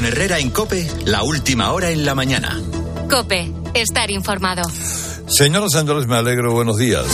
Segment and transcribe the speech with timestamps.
[0.00, 2.58] Con Herrera en Cope, la última hora en la mañana.
[3.10, 4.62] Cope, estar informado.
[5.28, 6.54] Señoras y señores, me alegro.
[6.54, 7.04] Buenos días.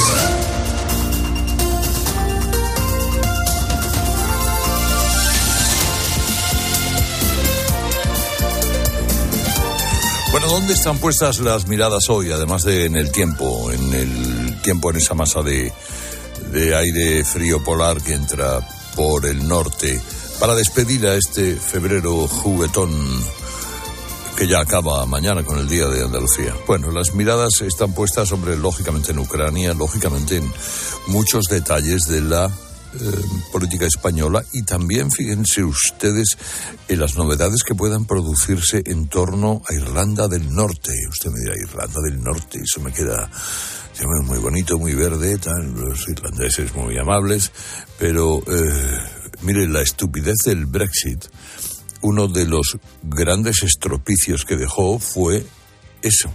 [10.31, 12.31] Bueno, ¿dónde están puestas las miradas hoy?
[12.31, 15.73] Además de en el tiempo, en el tiempo en esa masa de,
[16.53, 18.61] de aire frío polar que entra
[18.95, 20.01] por el norte
[20.41, 22.91] para despedir a este febrero juguetón
[24.37, 26.55] que ya acaba mañana con el Día de Andalucía.
[26.67, 30.53] Bueno, las miradas están puestas, hombre, lógicamente en Ucrania, lógicamente en
[31.07, 32.51] muchos detalles de la eh,
[33.51, 36.37] política española y también fíjense ustedes
[36.89, 40.93] en las novedades que puedan producirse en torno a Irlanda del Norte.
[41.09, 43.31] Usted me dirá, Irlanda del Norte, eso me queda
[44.05, 47.51] muy bonito, muy verde, tal, los irlandeses muy amables,
[47.99, 48.99] pero eh,
[49.47, 51.25] mire, la estupidez del Brexit,
[52.01, 55.47] uno de los grandes estropicios que dejó fue
[56.03, 56.33] eso,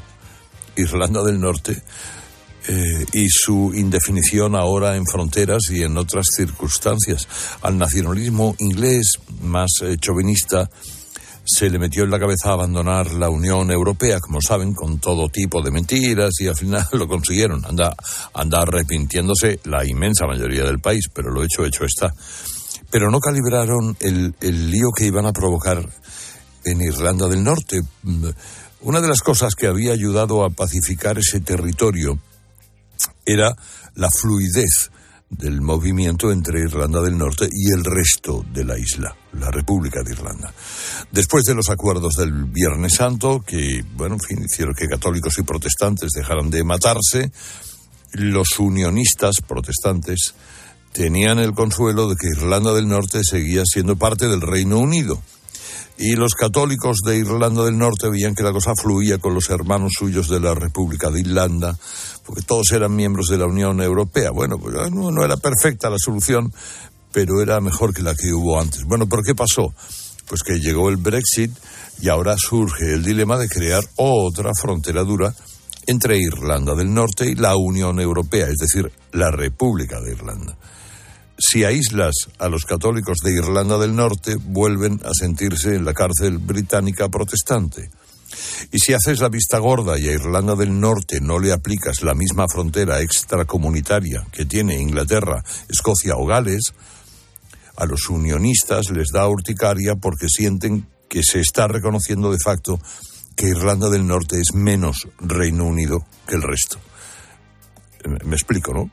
[0.78, 1.84] Irlanda del Norte,
[2.70, 7.28] eh, y su indefinición ahora en fronteras y en otras circunstancias.
[7.62, 10.70] Al nacionalismo inglés más eh, chauvinista
[11.44, 15.62] se le metió en la cabeza abandonar la Unión Europea, como saben, con todo tipo
[15.62, 17.66] de mentiras y al final lo consiguieron.
[17.66, 17.94] Anda,
[18.34, 22.14] anda arrepintiéndose la inmensa mayoría del país, pero lo hecho, hecho está.
[22.92, 25.88] Pero no calibraron el, el lío que iban a provocar
[26.64, 27.82] en Irlanda del Norte.
[28.82, 32.20] Una de las cosas que había ayudado a pacificar ese territorio
[33.26, 33.56] era
[33.96, 34.92] la fluidez
[35.32, 40.12] del movimiento entre Irlanda del Norte y el resto de la isla, la República de
[40.12, 40.54] Irlanda.
[41.10, 45.44] Después de los acuerdos del Viernes Santo, que, bueno, en fin, hicieron que católicos y
[45.44, 47.32] protestantes dejaran de matarse,
[48.12, 50.36] los unionistas protestantes
[50.94, 55.22] tenían el consuelo de que Irlanda del Norte seguía siendo parte del Reino Unido
[56.02, 59.94] y los católicos de Irlanda del Norte veían que la cosa fluía con los hermanos
[59.98, 61.78] suyos de la República de Irlanda,
[62.26, 64.32] porque todos eran miembros de la Unión Europea.
[64.32, 66.52] Bueno, pues ah, no, era perfecta la solución,
[67.12, 68.84] pero era mejor que la que hubo antes.
[68.86, 69.76] Bueno, ¿por qué pasó?
[70.28, 71.52] Pues que llegó el Brexit
[72.02, 75.36] y ahora surge el dilema de crear otra frontera dura
[75.86, 80.58] entre Irlanda del Norte y la Unión Europea, es decir, la República de Irlanda
[81.42, 86.38] si aíslas a los católicos de Irlanda del Norte, vuelven a sentirse en la cárcel
[86.38, 87.90] británica protestante.
[88.72, 92.14] Y si haces la vista gorda y a Irlanda del Norte no le aplicas la
[92.14, 96.74] misma frontera extracomunitaria que tiene Inglaterra, Escocia o Gales,
[97.76, 102.80] a los unionistas les da urticaria porque sienten que se está reconociendo de facto
[103.36, 106.78] que Irlanda del Norte es menos Reino Unido que el resto.
[108.24, 108.92] Me explico, ¿no?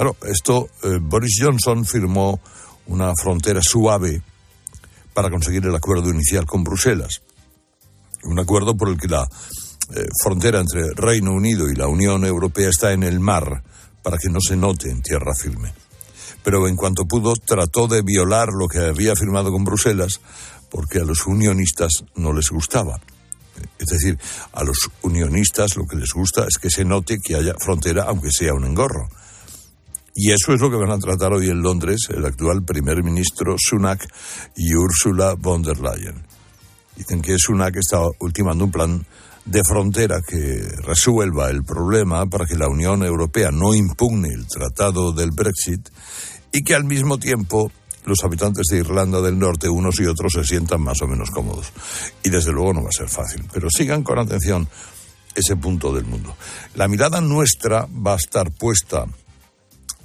[0.00, 2.40] Claro, esto, eh, Boris Johnson firmó
[2.86, 4.22] una frontera suave
[5.12, 7.20] para conseguir el acuerdo inicial con Bruselas.
[8.22, 9.24] Un acuerdo por el que la
[9.94, 13.62] eh, frontera entre Reino Unido y la Unión Europea está en el mar,
[14.02, 15.74] para que no se note en tierra firme.
[16.42, 20.22] Pero en cuanto pudo, trató de violar lo que había firmado con Bruselas,
[20.70, 23.02] porque a los unionistas no les gustaba.
[23.78, 24.18] Es decir,
[24.54, 28.30] a los unionistas lo que les gusta es que se note que haya frontera, aunque
[28.30, 29.10] sea un engorro.
[30.14, 33.56] Y eso es lo que van a tratar hoy en Londres el actual primer ministro
[33.58, 34.06] Sunak
[34.56, 36.24] y Ursula von der Leyen.
[36.96, 39.06] Dicen que Sunak está ultimando un plan
[39.44, 45.12] de frontera que resuelva el problema para que la Unión Europea no impugne el tratado
[45.12, 45.88] del Brexit
[46.52, 47.70] y que al mismo tiempo
[48.04, 51.72] los habitantes de Irlanda del Norte, unos y otros, se sientan más o menos cómodos.
[52.22, 53.44] Y desde luego no va a ser fácil.
[53.52, 54.68] Pero sigan con atención
[55.34, 56.34] ese punto del mundo.
[56.74, 59.06] La mirada nuestra va a estar puesta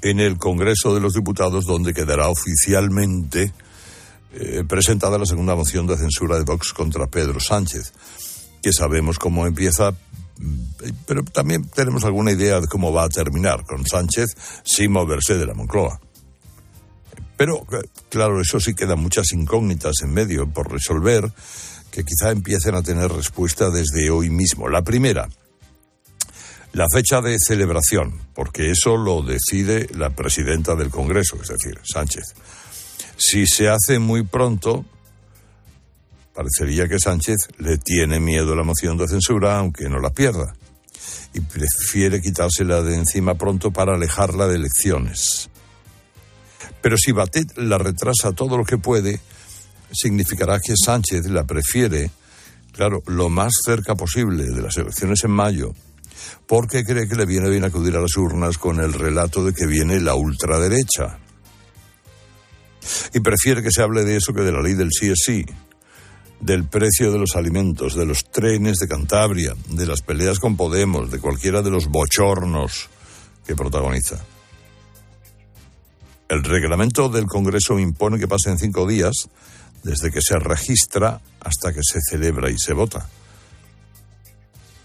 [0.05, 3.51] en el Congreso de los Diputados, donde quedará oficialmente
[4.33, 7.91] eh, presentada la segunda moción de censura de Vox contra Pedro Sánchez,
[8.61, 9.93] que sabemos cómo empieza,
[10.37, 10.59] mm,
[11.07, 14.29] pero también tenemos alguna idea de cómo va a terminar con Sánchez
[14.63, 15.99] sin moverse de la Moncloa.
[17.35, 21.33] Pero, eh, claro, eso sí quedan muchas incógnitas en medio por resolver
[21.89, 24.69] que quizá empiecen a tener respuesta desde hoy mismo.
[24.69, 25.27] La primera,
[26.75, 32.35] la fecha de celebración, porque eso lo decide la presidenta del Congreso, es decir, Sánchez.
[33.15, 34.83] Si se hace muy pronto,
[36.33, 40.53] parecería que Sánchez le tiene miedo a la moción de censura, aunque no la pierda,
[41.33, 45.49] y prefiere quitársela de encima pronto para alejarla de elecciones.
[46.81, 49.21] Pero si Batet la retrasa todo lo que puede,
[49.93, 52.11] significará que Sánchez la prefiere,
[52.73, 55.73] claro, lo más cerca posible de las elecciones en mayo,
[56.47, 59.65] porque cree que le viene bien acudir a las urnas con el relato de que
[59.65, 61.19] viene la ultraderecha.
[63.13, 65.45] Y prefiere que se hable de eso que de la ley del sí es sí.
[66.39, 71.09] del precio de los alimentos, de los trenes de Cantabria, de las peleas con Podemos,
[71.09, 72.89] de cualquiera de los bochornos
[73.47, 74.23] que protagoniza.
[76.27, 79.29] El reglamento del Congreso impone que pasen cinco días
[79.83, 83.07] desde que se registra hasta que se celebra y se vota.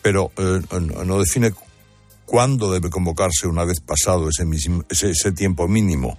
[0.02, 0.60] Pero eh,
[1.04, 1.52] no define
[2.24, 4.46] cuándo debe convocarse una vez pasado ese,
[4.88, 6.16] ese, tiempo mínimo.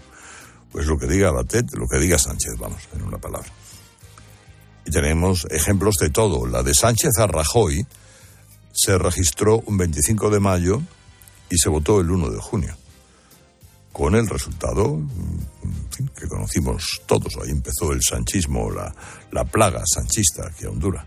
[0.71, 3.49] Pues lo que diga Batet, lo que diga Sánchez, vamos, en una palabra.
[4.85, 6.45] Y tenemos ejemplos de todo.
[6.47, 7.85] La de Sánchez a Rajoy
[8.73, 10.81] se registró un 25 de mayo
[11.49, 12.75] y se votó el 1 de junio.
[13.91, 14.99] Con el resultado
[16.15, 17.37] que conocimos todos.
[17.41, 18.93] Ahí empezó el sanchismo, la,
[19.31, 21.05] la plaga sanchista aquí a Honduras.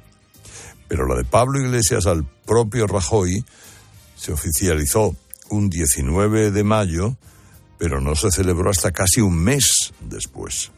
[0.95, 3.45] Pero la de Pablo Iglesias al propio Rajoy
[4.15, 5.17] se oficializó
[5.51, 7.17] un 19 de mayo,
[7.79, 10.71] pero no se celebró hasta casi un mes después.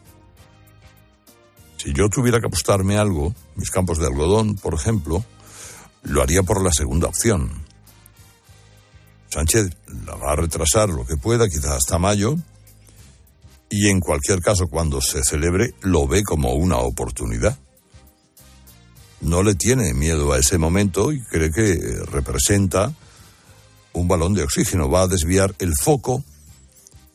[1.77, 5.23] Si yo tuviera que apostarme algo, mis campos de algodón, por ejemplo,
[6.01, 7.51] lo haría por la segunda opción.
[9.29, 9.69] Sánchez
[10.03, 12.37] la va a retrasar lo que pueda, quizás hasta mayo,
[13.69, 17.59] y en cualquier caso, cuando se celebre, lo ve como una oportunidad.
[19.21, 21.75] No le tiene miedo a ese momento y cree que
[22.11, 22.93] representa
[23.93, 26.23] un balón de oxígeno, va a desviar el foco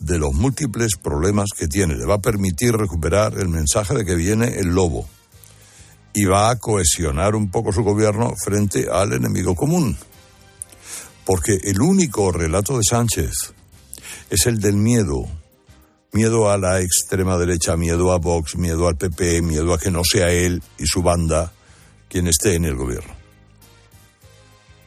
[0.00, 4.16] de los múltiples problemas que tiene, le va a permitir recuperar el mensaje de que
[4.16, 5.08] viene el lobo
[6.12, 9.96] y va a cohesionar un poco su gobierno frente al enemigo común.
[11.24, 13.54] Porque el único relato de Sánchez
[14.28, 15.26] es el del miedo,
[16.12, 20.02] miedo a la extrema derecha, miedo a Vox, miedo al PP, miedo a que no
[20.04, 21.52] sea él y su banda
[22.12, 23.14] quien esté en el gobierno.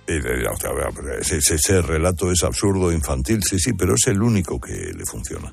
[0.06, 5.52] Ese, ese, relato es absurdo, infantil, sí, sí, pero es el único que le funciona.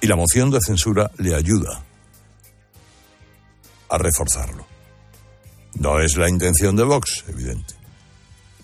[0.00, 1.82] Y la moción de censura le ayuda
[3.88, 4.64] a reforzarlo.
[5.80, 7.74] No es la intención de Vox, evidente,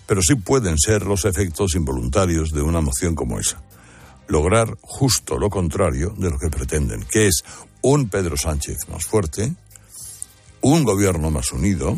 [0.07, 3.61] pero sí pueden ser los efectos involuntarios de una moción como esa.
[4.29, 7.43] Lograr justo lo contrario de lo que pretenden, que es
[7.81, 9.53] un Pedro Sánchez más fuerte,
[10.61, 11.97] un gobierno más unido,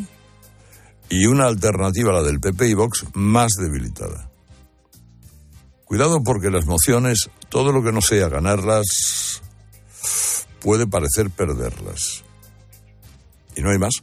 [1.09, 4.31] y una alternativa a la del PP y Vox más debilitada.
[5.85, 9.41] Cuidado porque las mociones, todo lo que no sea ganarlas,
[10.59, 12.23] puede parecer perderlas.
[13.55, 13.93] Y no hay más.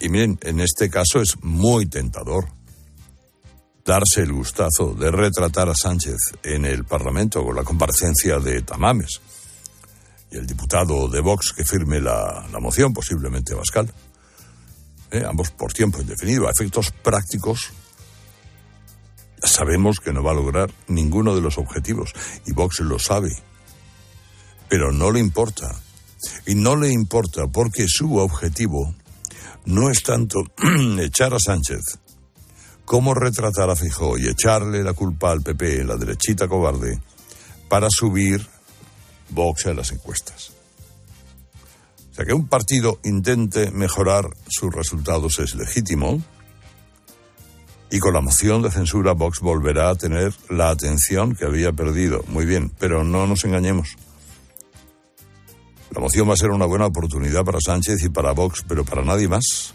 [0.00, 2.48] Y miren, en este caso es muy tentador
[3.84, 9.20] darse el gustazo de retratar a Sánchez en el Parlamento con la comparecencia de Tamames
[10.30, 13.92] y el diputado de Vox que firme la, la moción, posiblemente Bascal.
[15.10, 15.24] ¿eh?
[15.26, 17.70] ambos por tiempo indefinido, a efectos prácticos,
[19.42, 22.12] sabemos que no va a lograr ninguno de los objetivos,
[22.46, 23.30] y Vox lo sabe.
[24.68, 25.74] Pero no le importa.
[26.46, 28.94] Y no le importa porque su objetivo
[29.64, 30.40] no es tanto
[31.00, 31.98] echar a Sánchez
[32.84, 36.98] como retratar a Fijó y echarle la culpa al PP, la derechita cobarde,
[37.68, 38.46] para subir
[39.30, 40.52] Vox a las encuestas
[42.18, 46.20] sea, que un partido intente mejorar sus resultados es legítimo
[47.90, 52.22] y con la moción de censura Vox volverá a tener la atención que había perdido.
[52.28, 53.96] Muy bien, pero no nos engañemos.
[55.92, 59.02] La moción va a ser una buena oportunidad para Sánchez y para Vox, pero para
[59.02, 59.72] nadie más.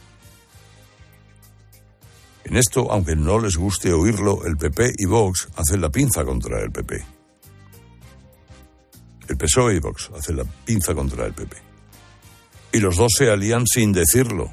[2.43, 6.61] En esto, aunque no les guste oírlo, el PP y Vox hacen la pinza contra
[6.61, 7.22] el PP.
[9.27, 11.73] El PSOE y Vox hacen la pinza contra el PP
[12.73, 14.51] y los dos se alían sin decirlo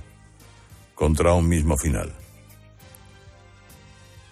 [0.95, 2.15] contra un mismo final.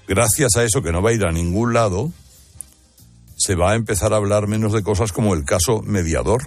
[0.07, 2.13] Gracias a eso que no va a ir a ningún lado,
[3.37, 6.43] se va a empezar a hablar menos de cosas como el caso mediador,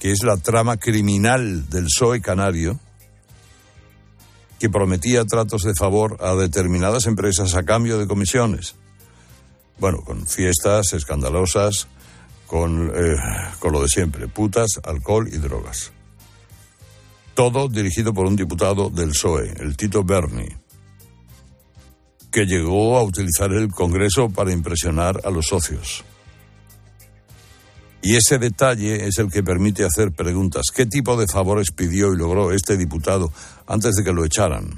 [0.00, 2.80] que es la trama criminal del PSOE canario,
[4.58, 8.74] que prometía tratos de favor a determinadas empresas a cambio de comisiones.
[9.78, 11.86] Bueno, con fiestas escandalosas,
[12.50, 13.14] con, eh,
[13.60, 15.92] con lo de siempre, putas, alcohol y drogas.
[17.32, 20.48] Todo dirigido por un diputado del PSOE, el Tito Berni,
[22.32, 26.02] que llegó a utilizar el Congreso para impresionar a los socios.
[28.02, 30.72] Y ese detalle es el que permite hacer preguntas.
[30.74, 33.32] ¿Qué tipo de favores pidió y logró este diputado
[33.68, 34.76] antes de que lo echaran?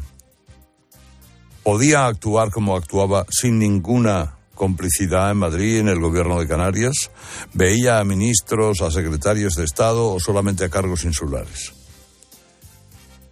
[1.63, 7.11] ¿Podía actuar como actuaba sin ninguna complicidad en Madrid, en el gobierno de Canarias?
[7.53, 11.73] ¿Veía a ministros, a secretarios de Estado o solamente a cargos insulares?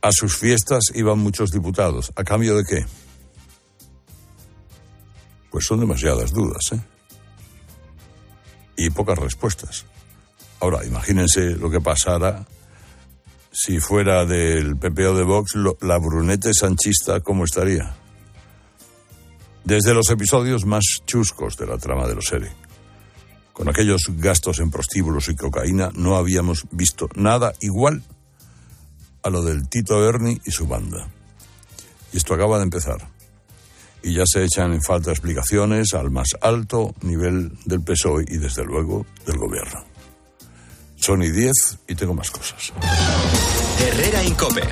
[0.03, 2.13] A sus fiestas iban muchos diputados.
[2.17, 2.87] ¿A cambio de qué?
[5.51, 6.81] Pues son demasiadas dudas, ¿eh?
[8.77, 9.85] Y pocas respuestas.
[10.61, 12.47] Ahora, imagínense lo que pasara
[13.53, 17.97] si fuera del PPO de Vox, la brunete sanchista, ¿cómo estaría?
[19.65, 22.51] Desde los episodios más chuscos de la trama de los serie,
[23.53, 28.03] con aquellos gastos en prostíbulos y cocaína, no habíamos visto nada igual
[29.23, 31.09] a lo del Tito Erni y su banda.
[32.13, 33.09] Y esto acaba de empezar.
[34.03, 38.65] Y ya se echan en falta explicaciones al más alto nivel del PSOE y desde
[38.65, 39.85] luego del gobierno.
[40.97, 41.53] Son y 10
[41.89, 42.73] y tengo más cosas.
[43.79, 44.63] Herrera Incope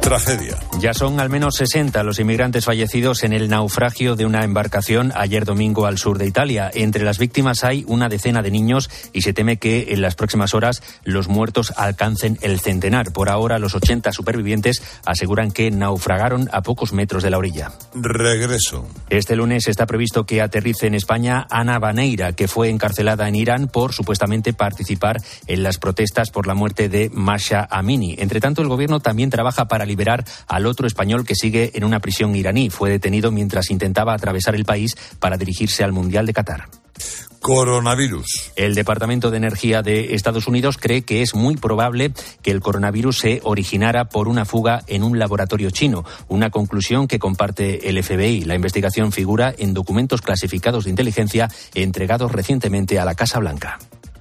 [0.00, 0.56] tragedia.
[0.80, 5.44] Ya son al menos 60 los inmigrantes fallecidos en el naufragio de una embarcación ayer
[5.44, 6.70] domingo al sur de Italia.
[6.72, 10.54] Entre las víctimas hay una decena de niños y se teme que en las próximas
[10.54, 13.12] horas los muertos alcancen el centenar.
[13.12, 17.72] Por ahora, los 80 supervivientes aseguran que naufragaron a pocos metros de la orilla.
[17.94, 18.86] Regreso.
[19.10, 23.68] Este lunes está previsto que aterrice en España Ana Baneira, que fue encarcelada en Irán
[23.68, 28.16] por supuestamente participar en las protestas por la muerte de Masha Amini.
[28.18, 31.98] Entre tanto, el gobierno también trabaja para liberar al otro español que sigue en una
[31.98, 32.70] prisión iraní.
[32.70, 36.68] Fue detenido mientras intentaba atravesar el país para dirigirse al Mundial de Qatar.
[37.40, 38.52] Coronavirus.
[38.56, 43.18] El Departamento de Energía de Estados Unidos cree que es muy probable que el coronavirus
[43.18, 48.44] se originara por una fuga en un laboratorio chino, una conclusión que comparte el FBI.
[48.44, 53.78] La investigación figura en documentos clasificados de inteligencia entregados recientemente a la Casa Blanca.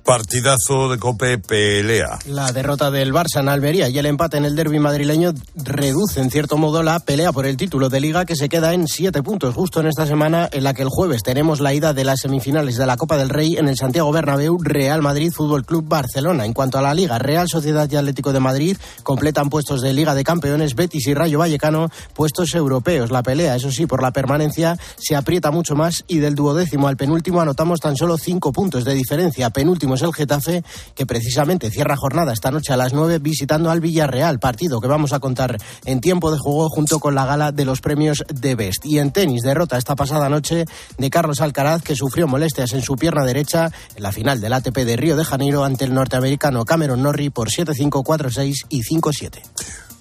[0.08, 2.18] Partidazo de Cope pelea.
[2.28, 6.32] La derrota del Barça en Almería y el empate en el derby madrileño reduce en
[6.32, 9.54] cierto modo la pelea por el título de liga que se queda en siete puntos
[9.54, 12.78] justo en esta semana en la que el jueves tenemos la ida de las semifinales
[12.78, 16.46] de la Copa del Rey en el Santiago Bernabéu Real Madrid Fútbol Club Barcelona.
[16.46, 20.16] En cuanto a la liga, Real Sociedad y Atlético de Madrid completan puestos de Liga
[20.16, 23.12] de Campeones, Betis y Rayo Vallecano puestos europeos.
[23.12, 26.96] La pelea, eso sí, por la permanencia se aprieta mucho más y del duodécimo al
[26.96, 29.50] penúltimo anotamos tan solo cinco puntos de diferencia.
[29.50, 30.64] Penúltimo el Getafe,
[30.96, 35.14] que precisamente cierra jornada esta noche a las 9 visitando al Villarreal, partido que vamos
[35.14, 38.86] a contar en tiempo de juego junto con la gala de los premios de Best.
[38.86, 40.66] Y en tenis, derrota esta pasada noche
[40.98, 44.78] de Carlos Alcaraz, que sufrió molestias en su pierna derecha en la final del ATP
[44.78, 49.42] de Río de Janeiro ante el norteamericano Cameron Norrie por 7-5, 4-6 y 5-7.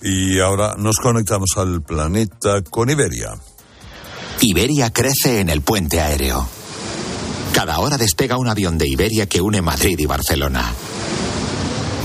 [0.03, 3.35] Y ahora nos conectamos al planeta con Iberia.
[4.41, 6.47] Iberia crece en el puente aéreo
[7.57, 10.75] cada hora despega un avión de Iberia que une Madrid y Barcelona.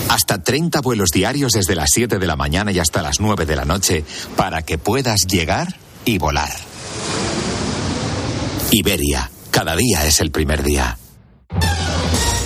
[0.08, 3.58] Hasta 30 vuelos diarios desde las 7 de la mañana y hasta las 9 de
[3.58, 4.06] la noche
[4.38, 6.54] para que puedas llegar y volar.
[8.72, 10.98] Iberia, cada día es el primer día.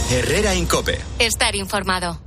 [0.09, 1.00] Herrera Incope.
[1.19, 2.19] Estar informado.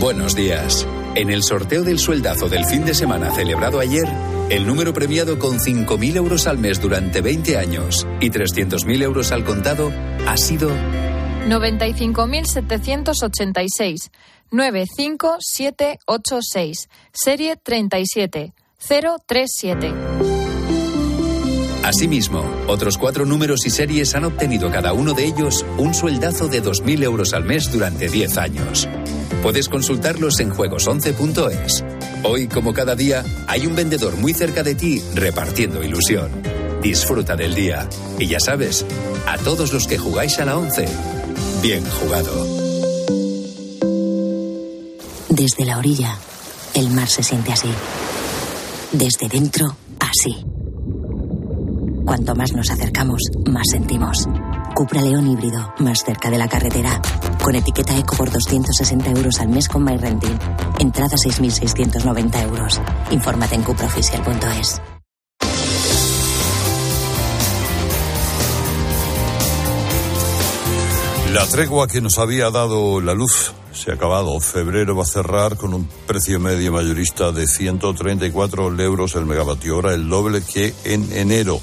[0.00, 0.86] Buenos días.
[1.14, 4.08] En el sorteo del sueldazo del fin de semana celebrado ayer,
[4.50, 9.44] el número premiado con 5.000 euros al mes durante 20 años y 300.000 euros al
[9.44, 9.92] contado
[10.26, 10.70] ha sido
[11.48, 14.10] 95.786
[14.50, 19.92] 95786 serie 37 037.
[21.84, 26.62] Asimismo, otros cuatro números y series han obtenido cada uno de ellos un sueldazo de
[26.62, 28.88] 2.000 euros al mes durante 10 años.
[29.42, 31.84] Puedes consultarlos en juegos11.es.
[32.24, 36.30] Hoy, como cada día, hay un vendedor muy cerca de ti repartiendo ilusión.
[36.82, 37.88] Disfruta del día.
[38.18, 38.84] Y ya sabes,
[39.26, 40.88] a todos los que jugáis a la 11,
[41.62, 42.46] bien jugado.
[45.28, 46.16] Desde la orilla,
[46.74, 47.70] el mar se siente así.
[48.92, 50.44] Desde dentro, así.
[52.04, 54.26] Cuanto más nos acercamos, más sentimos.
[54.78, 57.02] Cupra León híbrido, más cerca de la carretera.
[57.42, 60.38] Con etiqueta Eco por 260 euros al mes con MyRenting.
[60.78, 62.80] Entrada 6.690 euros.
[63.10, 64.80] Infórmate en cupraoficial.es.
[71.32, 74.38] La tregua que nos había dado la luz se ha acabado.
[74.38, 79.92] Febrero va a cerrar con un precio medio mayorista de 134 euros el megavatio hora,
[79.92, 81.60] el doble que en enero.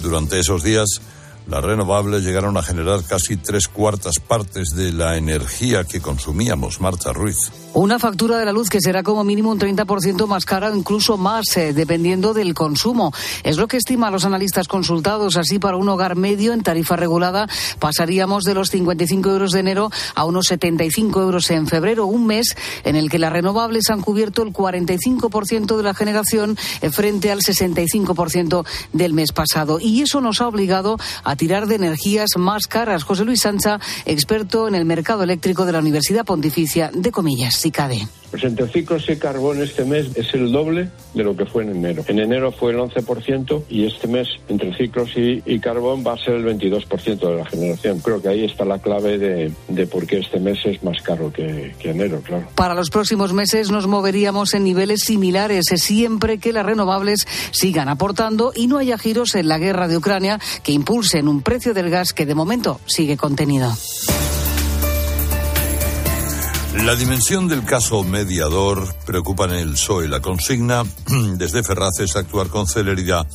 [0.00, 1.00] Durante esos días
[1.48, 6.80] las renovables llegaron a generar casi tres cuartas partes de la energía que consumíamos.
[6.82, 7.50] Marta Ruiz.
[7.72, 11.16] Una factura de la luz que será como mínimo un 30% más cara o incluso
[11.16, 13.14] más, eh, dependiendo del consumo.
[13.44, 15.36] Es lo que estiman los analistas consultados.
[15.38, 19.90] Así, para un hogar medio en tarifa regulada, pasaríamos de los 55 euros de enero
[20.14, 24.42] a unos 75 euros en febrero, un mes en el que las renovables han cubierto
[24.42, 29.78] el 45% de la generación eh, frente al 65% del mes pasado.
[29.80, 33.04] Y eso nos ha obligado a tirar de energías más caras.
[33.04, 38.06] José Luis Sancha, experto en el mercado eléctrico de la Universidad Pontificia de Comillas, CICADE.
[38.30, 42.04] Pues 65 y carbón este mes es el doble de lo que fue en enero.
[42.08, 46.34] En enero fue el 11% y este mes entre ciclos y, carbón va a ser
[46.34, 47.98] el 22% de la generación.
[48.00, 51.32] Creo que ahí está la clave de, de por qué este mes es más caro
[51.32, 52.46] que, que, enero, claro.
[52.54, 57.88] Para los próximos meses nos moveríamos en niveles similares eh, siempre que las renovables sigan
[57.88, 61.90] aportando y no haya giros en la guerra de Ucrania que impulsen un precio del
[61.90, 63.72] gas que de momento sigue contenido.
[66.84, 70.08] La dimensión del caso mediador preocupa en el PSOE.
[70.08, 70.84] La consigna
[71.36, 73.26] desde Ferraz es actuar con celeridad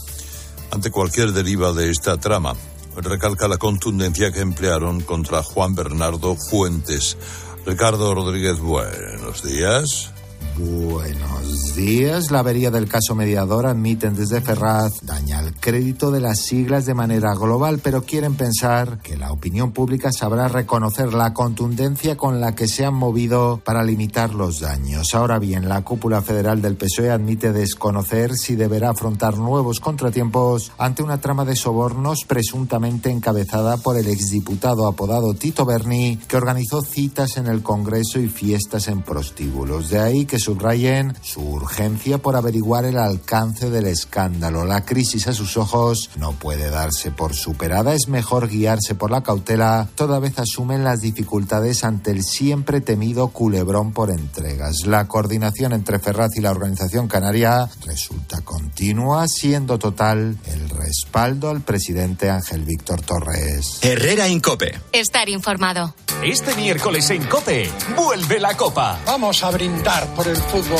[0.71, 2.55] ante cualquier deriva de esta trama.
[2.95, 7.17] Recalca la contundencia que emplearon contra Juan Bernardo Fuentes.
[7.65, 10.12] Ricardo Rodríguez, buenos días.
[10.55, 12.29] Buenos días.
[12.29, 16.93] La avería del caso mediador admiten desde Ferraz daña el crédito de las siglas de
[16.93, 22.53] manera global, pero quieren pensar que la opinión pública sabrá reconocer la contundencia con la
[22.53, 25.15] que se han movido para limitar los daños.
[25.15, 31.01] Ahora bien, la cúpula federal del PSOE admite desconocer si deberá afrontar nuevos contratiempos ante
[31.01, 37.37] una trama de sobornos presuntamente encabezada por el exdiputado apodado Tito Berni, que organizó citas
[37.37, 39.89] en el Congreso y fiestas en prostíbulos.
[39.89, 44.65] De ahí que subrayen su urgencia por averiguar el alcance del escándalo.
[44.65, 49.23] La crisis a sus ojos no puede darse por superada, es mejor guiarse por la
[49.23, 54.85] cautela, toda vez asumen las dificultades ante el siempre temido culebrón por entregas.
[54.85, 61.61] La coordinación entre Ferraz y la organización canaria resulta continua, siendo total el respaldo al
[61.61, 63.79] presidente Ángel Víctor Torres.
[63.81, 64.79] Herrera Incope.
[64.91, 65.93] Estar informado.
[66.23, 68.99] Este miércoles en Cope vuelve la Copa.
[69.05, 70.79] Vamos a brindar por el fútbol.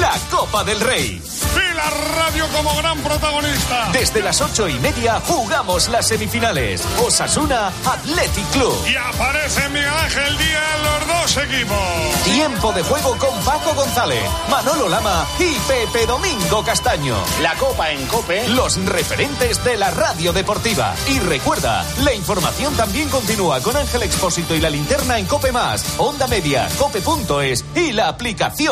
[0.00, 1.22] La Copa del Rey.
[1.22, 3.90] Y la radio como gran protagonista.
[3.92, 6.82] Desde las ocho y media jugamos las semifinales.
[7.04, 8.76] Osasuna Athletic Club.
[8.86, 12.24] Y aparece Miguel Ángel Díaz en los dos equipos.
[12.24, 17.16] Tiempo de juego con Paco González, Manolo Lama y Pepe Domingo Castaño.
[17.40, 18.48] La Copa en Cope.
[18.48, 20.94] Los referentes de la radio deportiva.
[21.08, 25.84] Y recuerda, la información también continúa con Ángel Expósito y la linterna en Cope Más,
[25.98, 28.71] Onda Media, Cope.es y la aplicación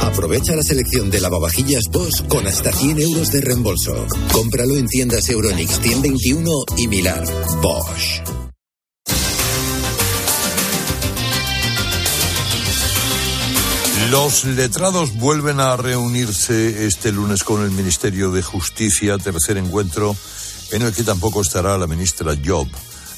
[0.00, 4.06] Aprovecha la selección de lavavajillas Bosch con hasta 100 euros de reembolso.
[4.32, 7.24] Cómpralo en tiendas Euronix 121 y Milar.
[7.60, 8.22] Bosch.
[14.10, 20.14] Los letrados vuelven a reunirse este lunes con el Ministerio de Justicia, tercer encuentro
[20.70, 22.68] en el que tampoco estará la ministra Job.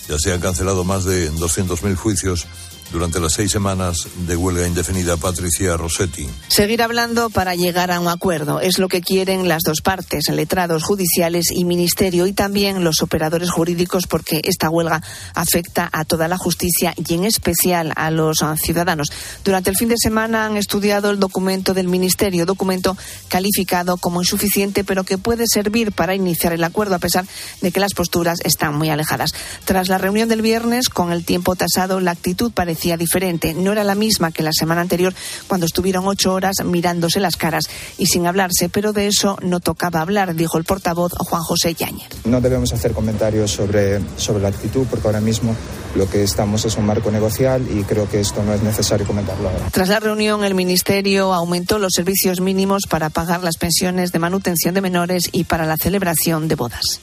[0.09, 2.47] Ya se han cancelado más de 200.000 juicios
[2.93, 6.29] durante las seis semanas de huelga indefinida, Patricia Rossetti.
[6.49, 10.83] Seguir hablando para llegar a un acuerdo es lo que quieren las dos partes, letrados
[10.83, 15.03] judiciales y ministerio, y también los operadores jurídicos, porque esta huelga
[15.35, 19.09] afecta a toda la justicia y en especial a los ciudadanos.
[19.45, 22.97] Durante el fin de semana han estudiado el documento del ministerio, documento
[23.29, 27.27] calificado como insuficiente, pero que puede servir para iniciar el acuerdo, a pesar
[27.61, 29.33] de que las posturas están muy alejadas.
[29.65, 33.55] Tras la reunión del viernes, con el tiempo tasado, la actitud parecía diferente.
[33.55, 35.15] No era la misma que la semana anterior,
[35.47, 37.65] cuando estuvieron ocho horas mirándose las caras
[37.97, 42.09] y sin hablarse, pero de eso no tocaba hablar, dijo el portavoz Juan José Yáñez.
[42.27, 45.57] No debemos hacer comentarios sobre, sobre la actitud, porque ahora mismo
[45.95, 49.49] lo que estamos es un marco negocial y creo que esto no es necesario comentarlo
[49.49, 49.71] ahora.
[49.73, 54.75] Tras la reunión, el Ministerio aumentó los servicios mínimos para pagar las pensiones de manutención
[54.75, 57.01] de menores y para la celebración de bodas.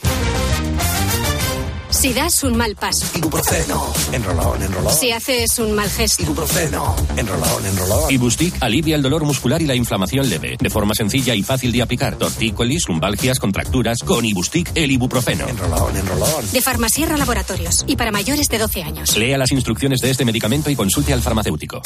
[2.04, 3.06] Si das un mal paso.
[3.16, 3.90] Ibuprofeno.
[4.12, 4.92] Enrolón, enrolón.
[4.92, 6.22] Si haces un mal gesto.
[6.22, 6.94] Ibuprofeno.
[7.16, 8.12] Enrolón, enrolón.
[8.12, 10.58] Ibustic alivia el dolor muscular y la inflamación leve.
[10.60, 12.16] De forma sencilla y fácil de aplicar.
[12.16, 14.00] Tortícolis, lumbalgias, contracturas.
[14.00, 15.48] Con Ibustic, el ibuprofeno.
[15.48, 16.52] Enrolón, enrolón.
[16.52, 17.86] De Farmasierra Laboratorios.
[17.86, 19.16] Y para mayores de 12 años.
[19.16, 21.80] Lea las instrucciones de este medicamento y consulte al farmacéutico.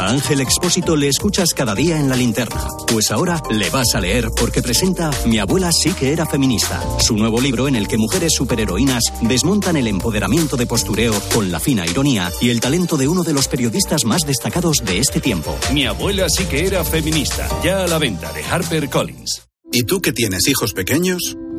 [0.00, 2.66] A Ángel Expósito le escuchas cada día en la linterna.
[2.88, 6.82] Pues ahora le vas a leer porque presenta Mi abuela sí que era feminista.
[6.98, 11.60] Su nuevo libro en el que mujeres superheroínas desmontan el empoderamiento de postureo con la
[11.60, 15.56] fina ironía y el talento de uno de los periodistas más destacados de este tiempo.
[15.72, 17.48] Mi abuela sí que era feminista.
[17.62, 19.42] Ya a la venta de Harper Collins.
[19.72, 21.36] ¿Y tú que tienes hijos pequeños?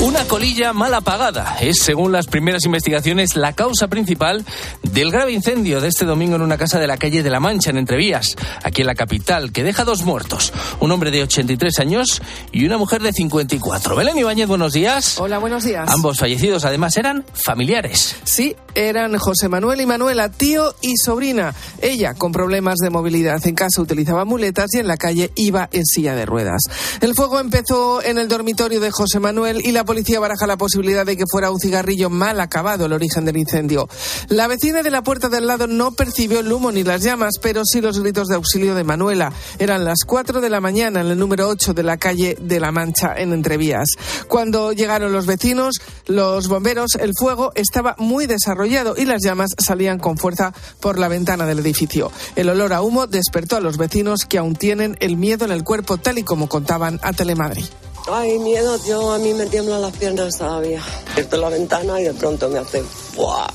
[0.00, 4.44] Una colilla mal apagada es, según las primeras investigaciones, la causa principal
[4.82, 7.70] del grave incendio de este domingo en una casa de la calle de La Mancha,
[7.70, 12.22] en Entrevías, aquí en la capital, que deja dos muertos, un hombre de 83 años
[12.52, 13.96] y una mujer de 54.
[13.96, 15.18] Belén Ibáñez, buenos días.
[15.18, 15.88] Hola, buenos días.
[15.90, 18.16] Ambos fallecidos, además, eran familiares.
[18.24, 21.54] Sí, eran José Manuel y Manuela, tío y sobrina.
[21.80, 23.44] Ella con problemas de movilidad.
[23.46, 26.62] En casa utilizaba muletas y en la calle iba en silla de ruedas.
[27.00, 31.06] El fuego empezó en el dormitorio de José Manuel y la policía baraja la posibilidad
[31.06, 33.88] de que fuera un cigarrillo mal acabado el origen del incendio.
[34.28, 37.62] La vecina de la puerta del lado no percibió el humo ni las llamas, pero
[37.64, 39.32] sí los gritos de auxilio de Manuela.
[39.58, 42.72] Eran las 4 de la mañana en el número 8 de la calle de La
[42.72, 43.88] Mancha, en Entrevías.
[44.28, 49.98] Cuando llegaron los vecinos, los bomberos, el fuego estaba muy desarrollado y las llamas salían
[49.98, 52.10] con fuerza por la ventana del edificio.
[52.36, 55.64] El olor a humo despertó a los vecinos que aún tienen el miedo en el
[55.64, 57.64] cuerpo, tal y como contaban a Telemadrid.
[58.06, 60.82] Ay, miedo, yo a mí me tiemblan las piernas todavía.
[61.12, 62.82] Abierto la ventana y de pronto me hace
[63.16, 63.48] ¡buah!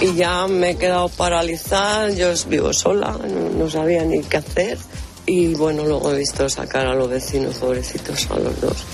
[0.00, 4.78] Y ya me he quedado paralizada, yo vivo sola, no, no sabía ni qué hacer.
[5.26, 8.84] Y bueno, luego he visto sacar a los vecinos, pobrecitos, a los dos.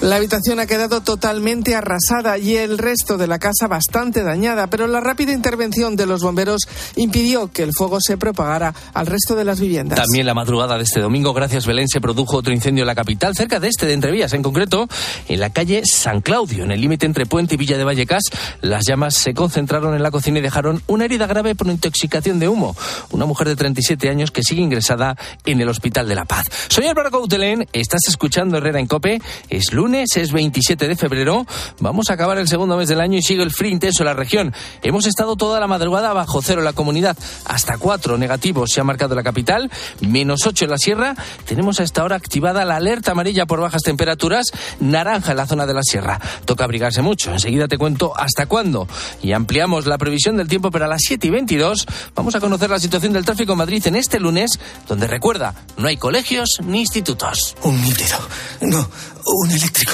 [0.00, 4.86] La habitación ha quedado totalmente arrasada y el resto de la casa bastante dañada, pero
[4.86, 6.62] la rápida intervención de los bomberos
[6.94, 9.98] impidió que el fuego se propagara al resto de las viviendas.
[9.98, 13.34] También la madrugada de este domingo, gracias Belén, se produjo otro incendio en la capital,
[13.34, 14.88] cerca de este de Entrevías, en concreto
[15.26, 18.22] en la calle San Claudio, en el límite entre Puente y Villa de Vallecas.
[18.60, 22.48] Las llamas se concentraron en la cocina y dejaron una herida grave por intoxicación de
[22.48, 22.76] humo.
[23.10, 26.46] Una mujer de 37 años que sigue ingresada en el Hospital de la Paz.
[26.68, 29.20] Soy Álvaro Coutelén, estás escuchando Herrera en Cope.
[29.48, 31.46] Es lunes, es 27 de febrero.
[31.80, 34.14] Vamos a acabar el segundo mes del año y sigue el frío intenso en la
[34.14, 34.54] región.
[34.82, 37.16] Hemos estado toda la madrugada bajo cero en la comunidad.
[37.44, 41.14] Hasta cuatro negativos se ha marcado la capital, menos ocho en la sierra.
[41.46, 44.46] Tenemos a esta hora activada la alerta amarilla por bajas temperaturas,
[44.80, 46.20] naranja en la zona de la sierra.
[46.44, 47.32] Toca abrigarse mucho.
[47.32, 48.88] Enseguida te cuento hasta cuándo.
[49.22, 51.86] Y ampliamos la previsión del tiempo para las 7 y 22.
[52.14, 55.88] Vamos a conocer la situación del tráfico en Madrid en este lunes, donde recuerda, no
[55.88, 57.56] hay colegios ni institutos.
[57.62, 58.16] Un híbrido.
[58.62, 58.88] No,
[59.24, 59.92] un eléctrico.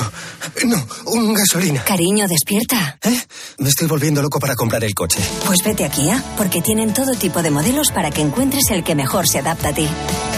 [0.64, 1.84] No, un gasolina.
[1.84, 2.98] Cariño, despierta.
[3.02, 3.20] ¿Eh?
[3.58, 5.18] Me estoy volviendo loco para comprar el coche.
[5.46, 8.94] Pues vete a Kia, porque tienen todo tipo de modelos para que encuentres el que
[8.94, 9.88] mejor se adapta a ti.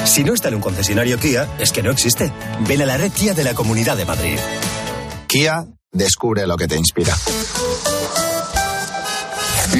[0.05, 2.33] Si no está en un concesionario Kia, es que no existe.
[2.67, 4.39] Ven a la red Kia de la Comunidad de Madrid.
[5.27, 7.17] Kia, descubre lo que te inspira.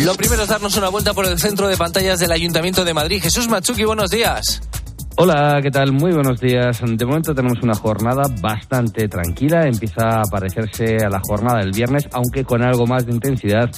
[0.05, 3.23] Lo primero es darnos una vuelta por el centro de pantallas del Ayuntamiento de Madrid.
[3.23, 4.61] Jesús Machuki, buenos días.
[5.19, 5.93] Hola, ¿qué tal?
[5.93, 6.83] Muy buenos días.
[6.85, 9.67] De momento tenemos una jornada bastante tranquila.
[9.67, 13.71] Empieza a parecerse a la jornada del viernes, aunque con algo más de intensidad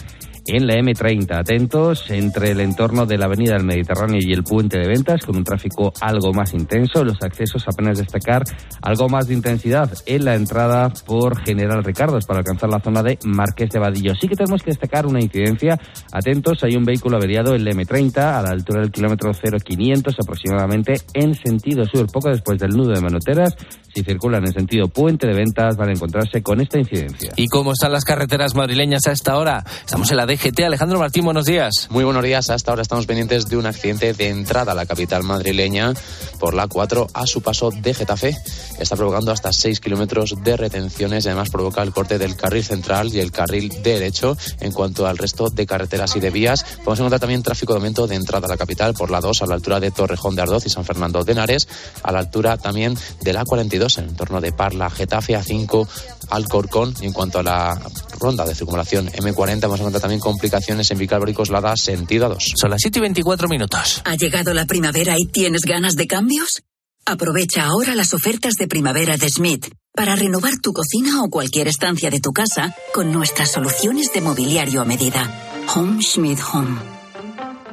[0.48, 1.38] en la M30.
[1.38, 5.36] Atentos entre el entorno de la Avenida del Mediterráneo y el puente de ventas, con
[5.36, 7.04] un tráfico algo más intenso.
[7.04, 8.42] Los accesos apenas destacar
[8.82, 13.18] algo más de intensidad en la entrada por General Ricardo para alcanzar la zona de
[13.24, 14.14] Marqués de Vadillo.
[14.14, 15.78] Sí que tenemos que destacar una incidencia.
[16.12, 20.94] Atentos, hay un vehículo averiado en la M30 a la altura del kilómetro 0500 aproximadamente
[21.14, 23.56] en sentido sur, poco después del nudo de Manoteras.
[23.98, 27.32] Si circulan en sentido puente de ventas van a encontrarse con esta incidencia.
[27.34, 29.64] ¿Y cómo están las carreteras madrileñas a esta hora?
[29.84, 30.60] Estamos en la DGT.
[30.60, 31.88] Alejandro Martín, buenos días.
[31.90, 32.48] Muy buenos días.
[32.48, 35.94] Hasta ahora estamos pendientes de un accidente de entrada a la capital madrileña
[36.38, 38.36] por la 4 a su paso de Getafe.
[38.78, 43.12] Está provocando hasta 6 kilómetros de retenciones y además provoca el corte del carril central
[43.12, 44.36] y el carril derecho.
[44.60, 48.06] En cuanto al resto de carreteras y de vías, podemos encontrar también tráfico de aumento
[48.06, 50.66] de entrada a la capital por la 2 a la altura de Torrejón de Ardoz
[50.66, 51.66] y San Fernando de Henares,
[52.04, 55.88] a la altura también de la 42 en el entorno de Parla, Getafe, A5,
[56.28, 56.94] Alcorcón.
[57.00, 57.80] Y en cuanto a la
[58.20, 62.52] ronda de circulación M40, vamos a encontrar también complicaciones en Vical Bricoslada, sentido a 2.
[62.56, 64.02] Son las 7 y 24 minutos.
[64.04, 66.62] ¿Ha llegado la primavera y tienes ganas de cambios?
[67.06, 72.10] Aprovecha ahora las ofertas de primavera de Schmidt para renovar tu cocina o cualquier estancia
[72.10, 75.64] de tu casa con nuestras soluciones de mobiliario a medida.
[75.74, 76.78] Home Schmidt Home.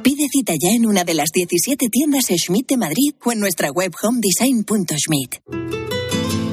[0.02, 3.70] Pide cita ya en una de las 17 tiendas Schmidt de Madrid o en nuestra
[3.70, 5.36] web homedesign.schmidt.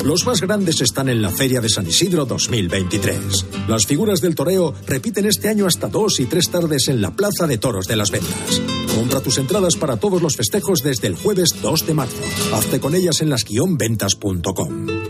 [0.03, 3.45] Los más grandes están en la Feria de San Isidro 2023.
[3.69, 7.47] Las figuras del toreo repiten este año hasta dos y tres tardes en la Plaza
[7.47, 8.61] de Toros de las Ventas.
[8.93, 12.21] Compra tus entradas para todos los festejos desde el jueves 2 de marzo.
[12.53, 15.02] Hazte con ellas en las-ventas.com.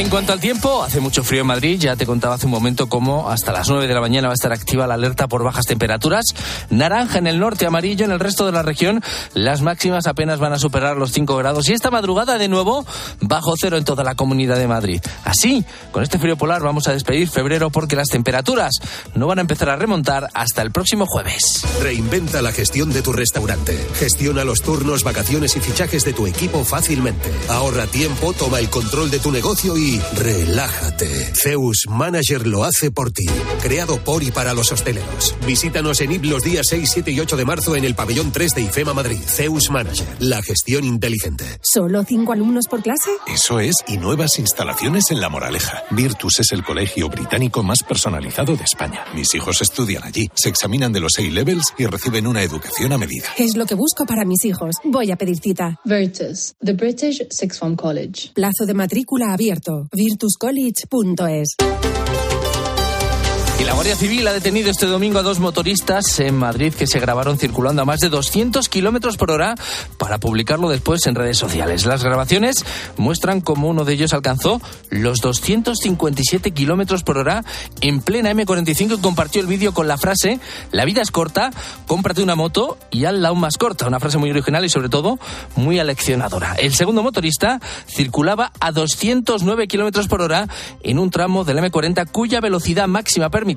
[0.00, 1.78] En cuanto al tiempo, hace mucho frío en Madrid.
[1.78, 4.34] Ya te contaba hace un momento cómo hasta las 9 de la mañana va a
[4.34, 6.24] estar activa la alerta por bajas temperaturas.
[6.70, 9.02] Naranja en el norte, amarillo en el resto de la región.
[9.34, 11.68] Las máximas apenas van a superar los 5 grados.
[11.68, 12.86] Y esta madrugada, de nuevo,
[13.20, 15.02] bajo cero en toda la comunidad de Madrid.
[15.22, 18.72] Así, con este frío polar vamos a despedir febrero porque las temperaturas
[19.14, 21.62] no van a empezar a remontar hasta el próximo jueves.
[21.82, 23.76] Reinventa la gestión de tu restaurante.
[23.98, 27.30] Gestiona los turnos, vacaciones y fichajes de tu equipo fácilmente.
[27.50, 31.32] Ahorra tiempo, toma el control de tu negocio y relájate.
[31.34, 33.26] Zeus Manager lo hace por ti.
[33.62, 35.34] Creado por y para los hosteleros.
[35.46, 38.54] Visítanos en IP los días 6, 7 y 8 de marzo en el pabellón 3
[38.54, 39.18] de IFEMA Madrid.
[39.26, 40.06] Zeus Manager.
[40.20, 41.44] La gestión inteligente.
[41.62, 43.10] ¿Solo cinco alumnos por clase?
[43.26, 45.82] Eso es, y nuevas instalaciones en La Moraleja.
[45.90, 49.04] Virtus es el colegio británico más personalizado de España.
[49.14, 53.26] Mis hijos estudian allí, se examinan de los A-levels y reciben una educación a medida.
[53.38, 54.76] Es lo que busco para mis hijos.
[54.84, 55.78] Voy a pedir cita.
[55.84, 58.32] Virtus, The British Sixth Form College.
[58.34, 59.69] Plazo de matrícula abierto.
[59.92, 61.56] virtuscollege.es.
[63.60, 66.98] Y la Guardia Civil ha detenido este domingo a dos motoristas en Madrid que se
[66.98, 69.54] grabaron circulando a más de 200 kilómetros por hora
[69.98, 71.84] para publicarlo después en redes sociales.
[71.84, 72.64] Las grabaciones
[72.96, 77.44] muestran cómo uno de ellos alcanzó los 257 kilómetros por hora
[77.82, 80.40] en plena M45 y compartió el vídeo con la frase:
[80.72, 81.50] La vida es corta,
[81.86, 83.86] cómprate una moto y hazla aún más corta.
[83.86, 85.18] Una frase muy original y sobre todo
[85.56, 86.54] muy aleccionadora.
[86.54, 90.48] El segundo motorista circulaba a 209 kilómetros por hora
[90.82, 93.49] en un tramo del M40 cuya velocidad máxima permitida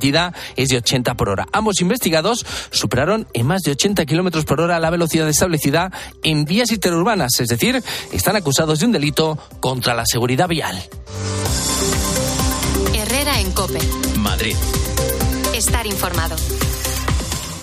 [0.55, 1.47] es de 80 por hora.
[1.51, 5.91] Ambos investigados superaron en más de 80 kilómetros por hora la velocidad establecida
[6.23, 10.81] en vías interurbanas, es decir, están acusados de un delito contra la seguridad vial.
[12.93, 13.79] Herrera en Cope.
[14.17, 14.55] Madrid.
[15.53, 16.35] Estar informado.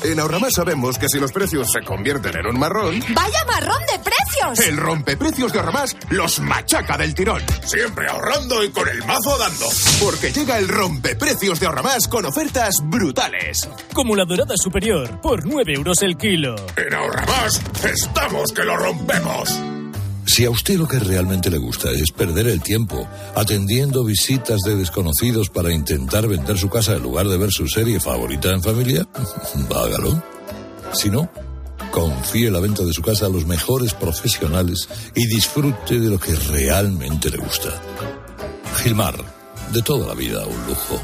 [0.02, 3.00] En Ahorramás sabemos que si los precios se convierten en un marrón...
[3.14, 4.66] ¡Vaya marrón de precios!
[4.66, 7.42] El rompeprecios de Ahorramás los machaca del tirón.
[7.64, 9.66] Siempre ahorrando y con el mazo dando.
[10.00, 13.68] Porque llega el rompeprecios de Ahorramás con ofertas brutales.
[13.92, 16.56] Como la dorada superior, por 9 euros el kilo.
[16.76, 19.79] En Ahorramás estamos que lo rompemos.
[20.26, 24.76] Si a usted lo que realmente le gusta es perder el tiempo atendiendo visitas de
[24.76, 29.06] desconocidos para intentar vender su casa en lugar de ver su serie favorita en familia,
[29.74, 30.22] hágalo.
[30.92, 31.30] Si no,
[31.90, 36.34] confíe la venta de su casa a los mejores profesionales y disfrute de lo que
[36.34, 37.70] realmente le gusta.
[38.82, 39.16] Gilmar,
[39.72, 41.00] de toda la vida un lujo.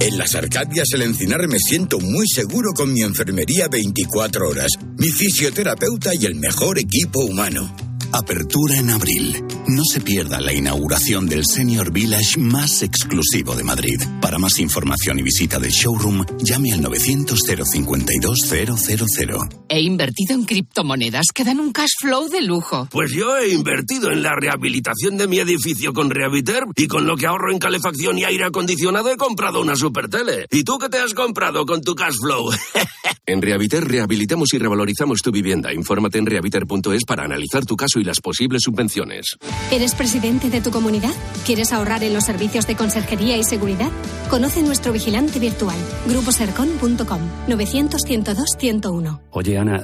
[0.00, 5.08] En las Arcadias El Encinar me siento muy seguro con mi enfermería 24 horas, mi
[5.08, 7.85] fisioterapeuta y el mejor equipo humano.
[8.12, 9.42] Apertura en abril.
[9.68, 14.00] No se pierda la inauguración del Senior Village más exclusivo de Madrid.
[14.20, 19.66] Para más información y visita del showroom, llame al 900-052-000.
[19.68, 22.88] He invertido en criptomonedas que dan un cash flow de lujo.
[22.90, 27.16] Pues yo he invertido en la rehabilitación de mi edificio con Rehabiter y con lo
[27.16, 30.46] que ahorro en calefacción y aire acondicionado he comprado una super tele.
[30.50, 32.50] ¿Y tú qué te has comprado con tu cash flow?
[33.26, 35.72] en Rehabiter rehabilitamos y revalorizamos tu vivienda.
[35.72, 39.36] Infórmate en rehabiter.es para analizar tu caso y las posibles subvenciones.
[39.70, 41.12] ¿Eres presidente de tu comunidad?
[41.44, 43.90] ¿Quieres ahorrar en los servicios de conserjería y seguridad?
[44.30, 45.76] Conoce nuestro vigilante virtual,
[46.08, 49.20] gruposercon.com, 900-102-101.
[49.30, 49.80] Oye, Ana,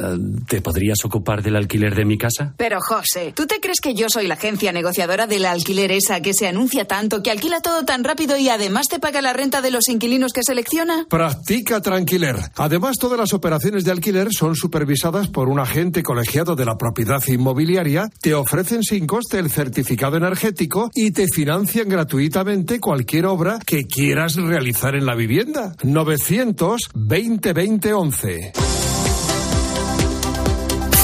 [0.49, 2.55] ¿te podrías ocupar del alquiler de mi casa?
[2.57, 6.35] Pero, José, ¿tú te crees que yo soy la agencia negociadora del alquiler esa que
[6.35, 9.71] se anuncia tanto, que alquila todo tan rápido y además te paga la renta de
[9.71, 11.07] los inquilinos que selecciona?
[11.09, 12.37] Practica Tranquiler.
[12.57, 17.23] Además, todas las operaciones de alquiler son supervisadas por un agente colegiado de la propiedad
[17.27, 23.85] inmobiliaria, te ofrecen sin coste el certificado energético y te financian gratuitamente cualquier obra que
[23.85, 25.75] quieras realizar en la vivienda.
[25.83, 28.53] 920 20 11.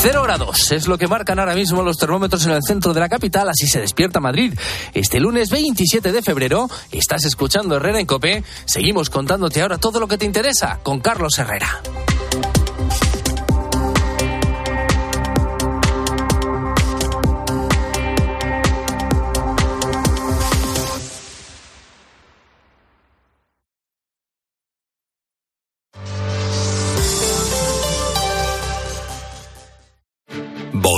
[0.01, 3.09] 0 grados es lo que marcan ahora mismo los termómetros en el centro de la
[3.09, 4.55] capital, así se despierta Madrid.
[4.95, 8.45] Este lunes 27 de febrero estás escuchando Herrera en Copé.
[8.65, 11.83] Seguimos contándote ahora todo lo que te interesa con Carlos Herrera.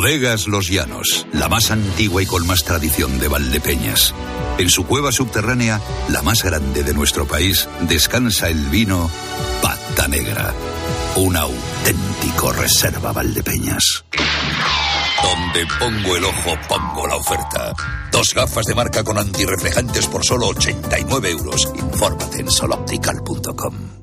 [0.02, 4.14] Bodegas Los Llanos, la más antigua y con más tradición de Valdepeñas.
[4.56, 9.10] En su cueva subterránea, la más grande de nuestro país, descansa el vino
[9.60, 10.54] Pata Negra,
[11.16, 14.06] un auténtico reserva Valdepeñas.
[15.22, 17.74] Donde pongo el ojo, pongo la oferta.
[18.10, 21.68] Dos gafas de marca con antirreflejantes por solo 89 euros.
[21.76, 23.99] Infórmate en soloptical.com.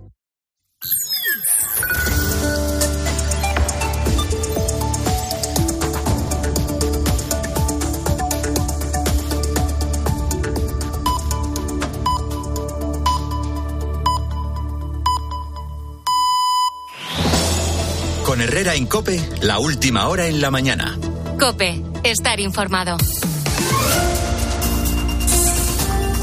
[18.38, 20.96] Con Herrera en Cope, la última hora en la mañana.
[21.40, 22.96] Cope, estar informado.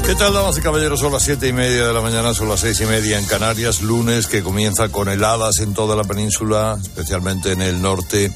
[0.05, 1.01] ¿Qué tal, damas y caballeros?
[1.01, 3.81] Son las siete y media de la mañana, son las seis y media en Canarias,
[3.81, 8.31] lunes que comienza con heladas en toda la península, especialmente en el norte.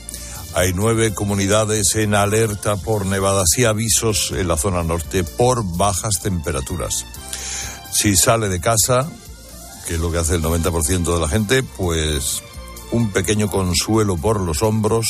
[0.55, 6.19] Hay nueve comunidades en alerta por nevadas y avisos en la zona norte por bajas
[6.21, 7.05] temperaturas.
[7.93, 9.09] Si sale de casa,
[9.87, 12.43] que es lo que hace el 90% de la gente, pues
[12.91, 15.05] un pequeño consuelo por los hombros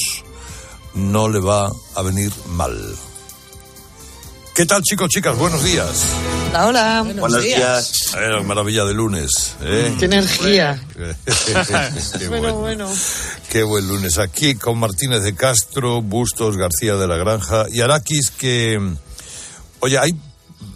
[0.94, 2.76] no le va a venir mal.
[4.56, 5.38] ¿Qué tal chicos, chicas?
[5.38, 6.06] Buenos días.
[6.50, 7.02] Hola, hola.
[7.04, 8.13] Buenos, días.
[8.18, 9.56] Eh, maravilla de lunes.
[9.62, 9.96] ¿eh?
[9.98, 10.84] Qué energía.
[12.20, 12.92] Qué bueno, bueno.
[13.50, 14.18] Qué buen lunes.
[14.18, 18.82] Aquí con Martínez de Castro, Bustos, García de la Granja y Araquis que...
[19.80, 20.12] Oye, hay...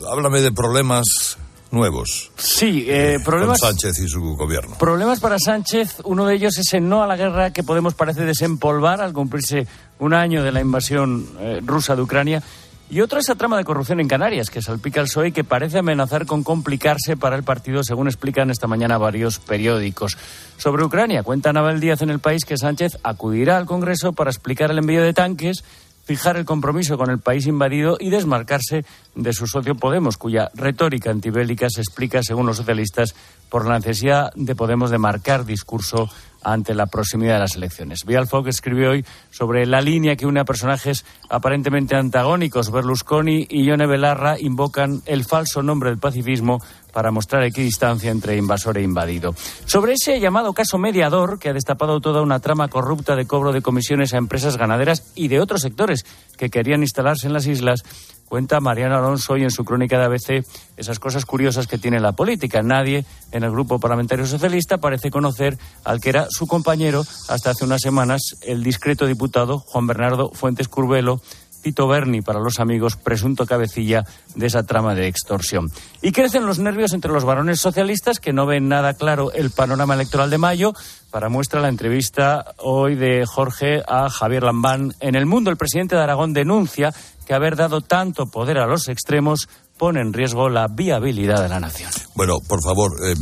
[0.10, 1.38] Háblame de problemas
[1.74, 2.32] nuevos.
[2.38, 3.60] Sí, eh, problemas.
[3.60, 4.78] Con Sánchez y su gobierno.
[4.78, 5.98] Problemas para Sánchez.
[6.06, 9.66] Uno de ellos es el no a la guerra que Podemos parece desempolvar al cumplirse
[10.00, 12.44] un año de la invasión eh, rusa de Ucrania.
[12.90, 15.44] Y otro es la trama de corrupción en Canarias, que salpica el PSOE y que
[15.44, 20.16] parece amenazar con complicarse para el partido, según explican esta mañana varios periódicos.
[20.58, 24.70] Sobre Ucrania, cuenta Anabel Díaz en el país que Sánchez acudirá al Congreso para explicar
[24.70, 25.64] el envío de tanques
[26.04, 28.86] fijar el compromiso con el país invadido y desmarcarse
[29.16, 33.16] de su socio Podemos, cuya retórica antibélica se explica, según los socialistas,
[33.50, 36.10] por la necesidad de Podemos de marcar discurso
[36.44, 38.04] ante la proximidad de las elecciones.
[38.06, 42.72] Vial Fogg escribió hoy sobre la línea que une a personajes aparentemente antagónicos.
[42.72, 46.60] Berlusconi y Ione Belarra invocan el falso nombre del pacifismo
[46.94, 49.36] para mostrar equidistancia entre invasor e invadido.
[49.66, 53.62] Sobre ese llamado caso mediador, que ha destapado toda una trama corrupta de cobro de
[53.62, 56.06] comisiones a empresas ganaderas y de otros sectores
[56.38, 57.84] que querían instalarse en las islas,
[58.30, 60.46] cuenta Mariano Alonso hoy en su crónica de ABC
[60.78, 62.62] esas cosas curiosas que tiene la política.
[62.64, 67.66] Nadie en el grupo parlamentario socialista parece conocer al que era su compañero hasta hace
[67.66, 71.22] unas semanas, el discreto diputado Juan Bernardo Fuentes Curbelo,
[71.64, 75.72] Tito Berni para los amigos, presunto cabecilla de esa trama de extorsión.
[76.02, 79.96] Y crecen los nervios entre los varones socialistas que no ven nada claro el panorama
[79.96, 80.74] electoral de mayo.
[81.10, 84.94] Para muestra la entrevista hoy de Jorge a Javier Lambán.
[85.00, 86.94] En el mundo, el presidente de Aragón denuncia
[87.26, 89.48] que haber dado tanto poder a los extremos
[89.78, 91.92] pone en riesgo la viabilidad de la nación.
[92.16, 93.16] Bueno, por favor, eh,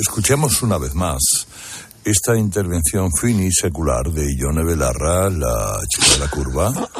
[0.00, 1.46] escuchemos una vez más
[2.04, 6.90] esta intervención finisecular de Ione Belarra, la chica de la curva,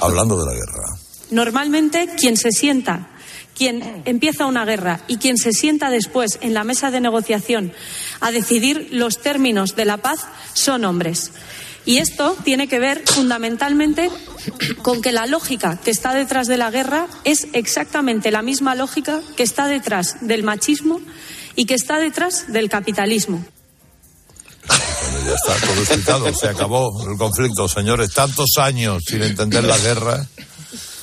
[0.00, 0.82] hablando de la guerra.
[1.30, 3.10] Normalmente quien se sienta,
[3.54, 7.72] quien empieza una guerra y quien se sienta después en la mesa de negociación
[8.20, 10.20] a decidir los términos de la paz
[10.54, 11.32] son hombres.
[11.84, 14.10] Y esto tiene que ver fundamentalmente
[14.82, 19.20] con que la lógica que está detrás de la guerra es exactamente la misma lógica
[19.36, 21.00] que está detrás del machismo
[21.54, 23.44] y que está detrás del capitalismo.
[24.68, 28.12] Bueno, ya está todo explicado, se acabó el conflicto, señores.
[28.12, 30.26] Tantos años sin entender la guerra.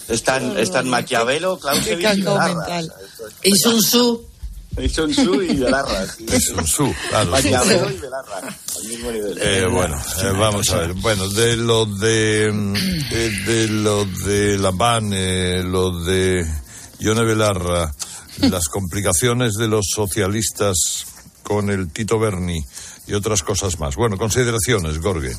[0.10, 2.82] Están, están Maquiavelo, Clausewitz y Belarra.
[3.44, 4.28] Y Sun Tzu.
[4.78, 6.06] Y Sun Tzu y Belarra.
[6.08, 6.42] Sí.
[6.42, 7.32] Sun Tzu, claro.
[7.32, 9.38] Maquiavelo y Belarra, al mismo nivel.
[9.42, 10.94] Eh, bueno, eh, vamos a ver.
[10.94, 12.52] Bueno, de lo de,
[13.10, 16.46] de, de lo de Lambán, eh, lo de
[17.00, 17.94] Ione Belarra,
[18.40, 21.06] las complicaciones de los socialistas
[21.44, 22.64] con el Tito Berni
[23.08, 23.96] y otras cosas más.
[23.96, 25.36] Bueno, consideraciones, Gorge.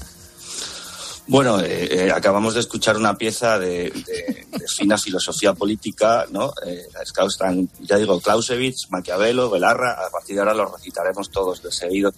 [1.26, 6.52] Bueno, eh, eh, acabamos de escuchar una pieza de, de, de fina filosofía política, ¿no?
[6.66, 6.86] Eh,
[7.26, 12.12] están, ya digo, Clausewitz, Maquiavelo, Belarra, a partir de ahora los recitaremos todos de seguido.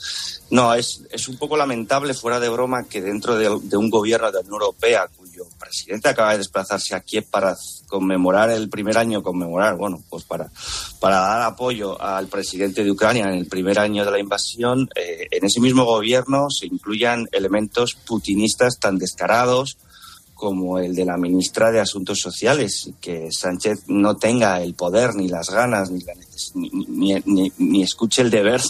[0.50, 4.26] No, es, es un poco lamentable, fuera de broma, que dentro de, de un gobierno
[4.26, 5.08] de la Unión Europea,
[5.66, 7.54] presidente acaba de desplazarse a Kiev para
[7.88, 10.50] conmemorar el primer año, conmemorar, bueno, pues para,
[11.00, 15.26] para dar apoyo al presidente de Ucrania en el primer año de la invasión, eh,
[15.30, 19.76] en ese mismo gobierno se incluyan elementos putinistas tan descarados
[20.36, 25.28] como el de la ministra de Asuntos Sociales, que Sánchez no tenga el poder, ni
[25.28, 26.12] las ganas, ni, la
[26.54, 28.60] ni, ni, ni, escuche el deber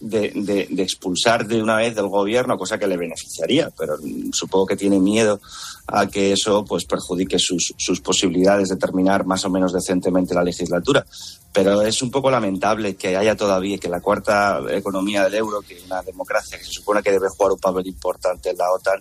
[0.00, 3.96] de, de, expulsar de una vez del gobierno, cosa que le beneficiaría, pero
[4.32, 5.40] supongo que tiene miedo
[5.86, 11.04] a que eso pues perjudique sus, posibilidades de terminar más o menos decentemente la legislatura.
[11.52, 15.80] Pero es un poco lamentable que haya todavía que la cuarta economía del euro, que
[15.84, 19.00] una democracia que se supone que debe jugar un papel importante en la OTAN,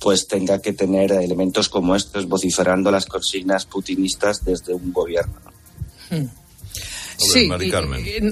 [0.00, 5.40] pues tenga que tener elementos como estos vociferando las consignas putinistas desde un gobierno.
[6.10, 6.26] Hmm.
[7.18, 7.50] Sí,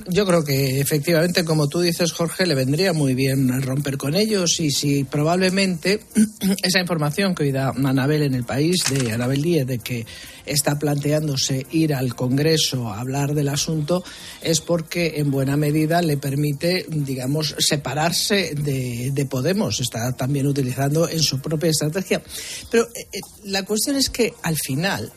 [0.08, 4.60] yo creo que efectivamente, como tú dices, Jorge, le vendría muy bien romper con ellos
[4.60, 6.00] y si probablemente
[6.62, 10.06] esa información que hoy da Anabel en el país, de Anabel Díez, de que
[10.44, 14.04] está planteándose ir al Congreso a hablar del asunto,
[14.40, 19.80] es porque en buena medida le permite, digamos, separarse de, de Podemos.
[19.80, 22.22] Está también utilizando en su propia estrategia.
[22.70, 25.12] Pero eh, eh, la cuestión es que al final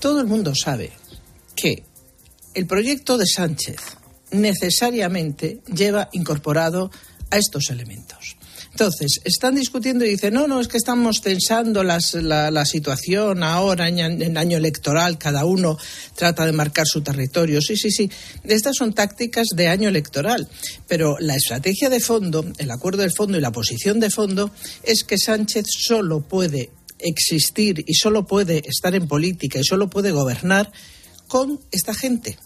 [0.00, 0.90] todo el mundo sabe
[1.54, 1.87] que
[2.58, 3.76] el proyecto de Sánchez
[4.32, 6.90] necesariamente lleva incorporado
[7.30, 8.36] a estos elementos.
[8.72, 12.00] Entonces, están discutiendo y dicen, no, no, es que estamos tensando la,
[12.64, 15.78] situación ahora en, año electoral, cada uno
[16.16, 17.62] trata de marcar su territorio.
[17.62, 18.10] Sí, sí, sí,
[18.42, 20.48] estas son tácticas de año electoral,
[20.88, 24.50] pero la estrategia de fondo, el acuerdo de fondo y la posición de fondo
[24.82, 30.10] es que Sánchez solo puede existir y solo puede estar en política y solo puede
[30.10, 30.72] gobernar
[31.28, 32.36] con esta gente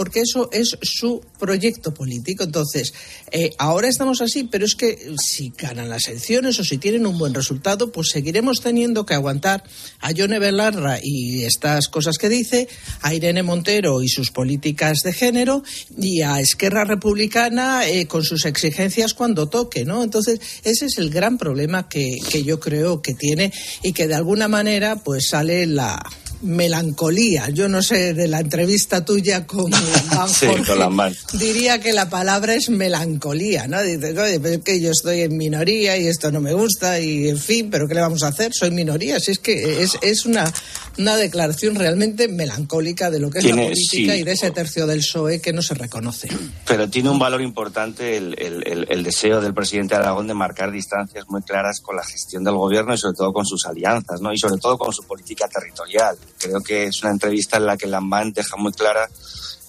[0.00, 2.44] porque eso es su proyecto político.
[2.44, 2.94] Entonces,
[3.30, 7.18] eh, ahora estamos así, pero es que si ganan las elecciones o si tienen un
[7.18, 9.62] buen resultado, pues seguiremos teniendo que aguantar
[10.00, 12.66] a Yone Belarra y estas cosas que dice,
[13.02, 15.62] a Irene Montero y sus políticas de género
[15.98, 20.02] y a Esquerra Republicana eh, con sus exigencias cuando toque, ¿no?
[20.02, 24.14] Entonces, ese es el gran problema que, que yo creo que tiene y que de
[24.14, 26.02] alguna manera pues sale la
[26.42, 27.50] melancolía.
[27.50, 29.70] Yo no sé, de la entrevista tuya con
[30.96, 33.82] Van diría que la palabra es melancolía, ¿no?
[33.82, 37.28] Dices, oye, pero es que yo estoy en minoría y esto no me gusta y
[37.28, 38.52] en fin, pero ¿qué le vamos a hacer?
[38.54, 39.20] Soy minoría.
[39.20, 40.50] Si es que es, es una,
[40.98, 45.00] una declaración realmente melancólica de lo que es la política y de ese tercio del
[45.00, 46.28] PSOE que no se reconoce.
[46.66, 51.24] Pero tiene un valor importante el, el, el deseo del presidente Aragón de marcar distancias
[51.28, 54.32] muy claras con la gestión del gobierno y sobre todo con sus alianzas, ¿no?
[54.32, 56.16] Y sobre todo con su política territorial.
[56.40, 59.08] Creo que es una entrevista en la que Lambán deja muy clara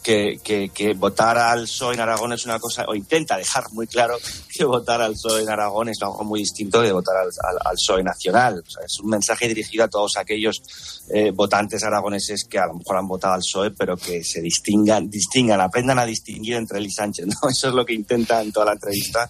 [0.02, 4.18] que, que, votar al PSOE en Aragón es una cosa, o intenta dejar muy claro
[4.50, 7.30] que votar al PSOE en Aragón es algo muy distinto de votar al,
[7.64, 8.64] al, PSOE nacional.
[8.84, 10.64] es un mensaje dirigido a todos aquellos
[11.10, 15.10] eh, votantes aragoneses que a lo mejor han votado al PSOE, pero que se distingan,
[15.10, 17.28] distingan, aprendan a distinguir entre él y Sánchez.
[17.28, 17.36] ¿no?
[17.50, 19.30] Eso es lo que intenta en toda la entrevista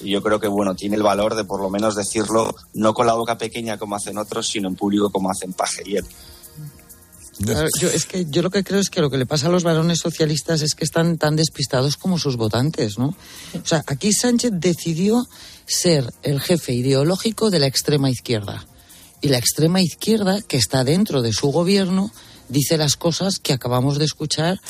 [0.00, 3.06] y yo creo que bueno tiene el valor de por lo menos decirlo no con
[3.06, 5.84] la boca pequeña como hacen otros sino en público como hacen Paje
[7.38, 9.64] yo, es que yo lo que creo es que lo que le pasa a los
[9.64, 13.16] varones socialistas es que están tan despistados como sus votantes, ¿no?
[13.54, 15.26] O sea, aquí Sánchez decidió
[15.66, 18.66] ser el jefe ideológico de la extrema izquierda.
[19.20, 22.10] Y la extrema izquierda, que está dentro de su gobierno,
[22.48, 24.60] dice las cosas que acabamos de escuchar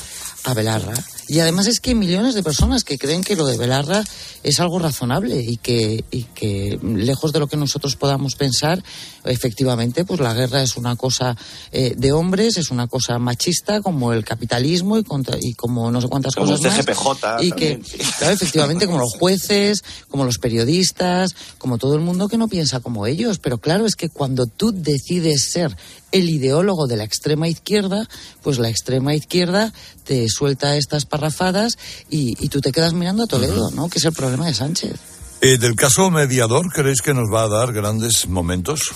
[0.44, 0.94] a Belarra.
[1.28, 4.04] Y además es que hay millones de personas que creen que lo de Belarra
[4.42, 8.82] es algo razonable y que, y que lejos de lo que nosotros podamos pensar,
[9.24, 11.36] efectivamente, pues la guerra es una cosa
[11.70, 15.04] eh, de hombres, es una cosa machista como el capitalismo y,
[15.40, 17.42] y como no sé cuántas como cosas más.
[17.42, 17.80] y que,
[18.18, 22.80] claro, efectivamente, como los jueces, como los periodistas, como todo el mundo que no piensa
[22.80, 23.38] como ellos.
[23.38, 25.76] Pero claro, es que cuando tú decides ser
[26.12, 28.08] el ideólogo de la extrema izquierda,
[28.42, 29.72] pues la extrema izquierda
[30.04, 33.88] te suelta estas parrafadas y, tú te quedas mirando a Toledo, ¿no?
[33.88, 34.94] Que es el problema de Sánchez.
[35.40, 38.92] Eh, ¿Del caso mediador creéis que nos va a dar grandes momentos?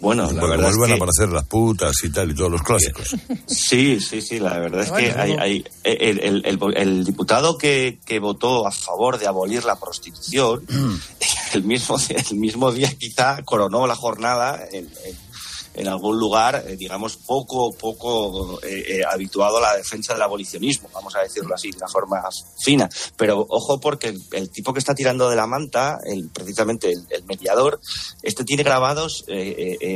[0.00, 3.14] Bueno, la verdad vuelven es a aparecer las putas y tal y todos los clásicos.
[3.46, 8.18] Sí, sí, sí, la verdad es que hay, hay el, el, el, diputado que, que,
[8.18, 10.64] votó a favor de abolir la prostitución,
[11.52, 11.96] el mismo,
[12.30, 15.29] el mismo día quizá coronó la jornada en, en
[15.88, 21.14] algún lugar, eh, digamos, poco, poco eh, eh, habituado a la defensa del abolicionismo, vamos
[21.14, 22.22] a decirlo así, de una forma
[22.62, 22.88] fina.
[23.16, 27.80] Pero ojo porque el, tipo que está tirando de la manta, el, precisamente el, mediador,
[28.22, 29.24] este tiene grabados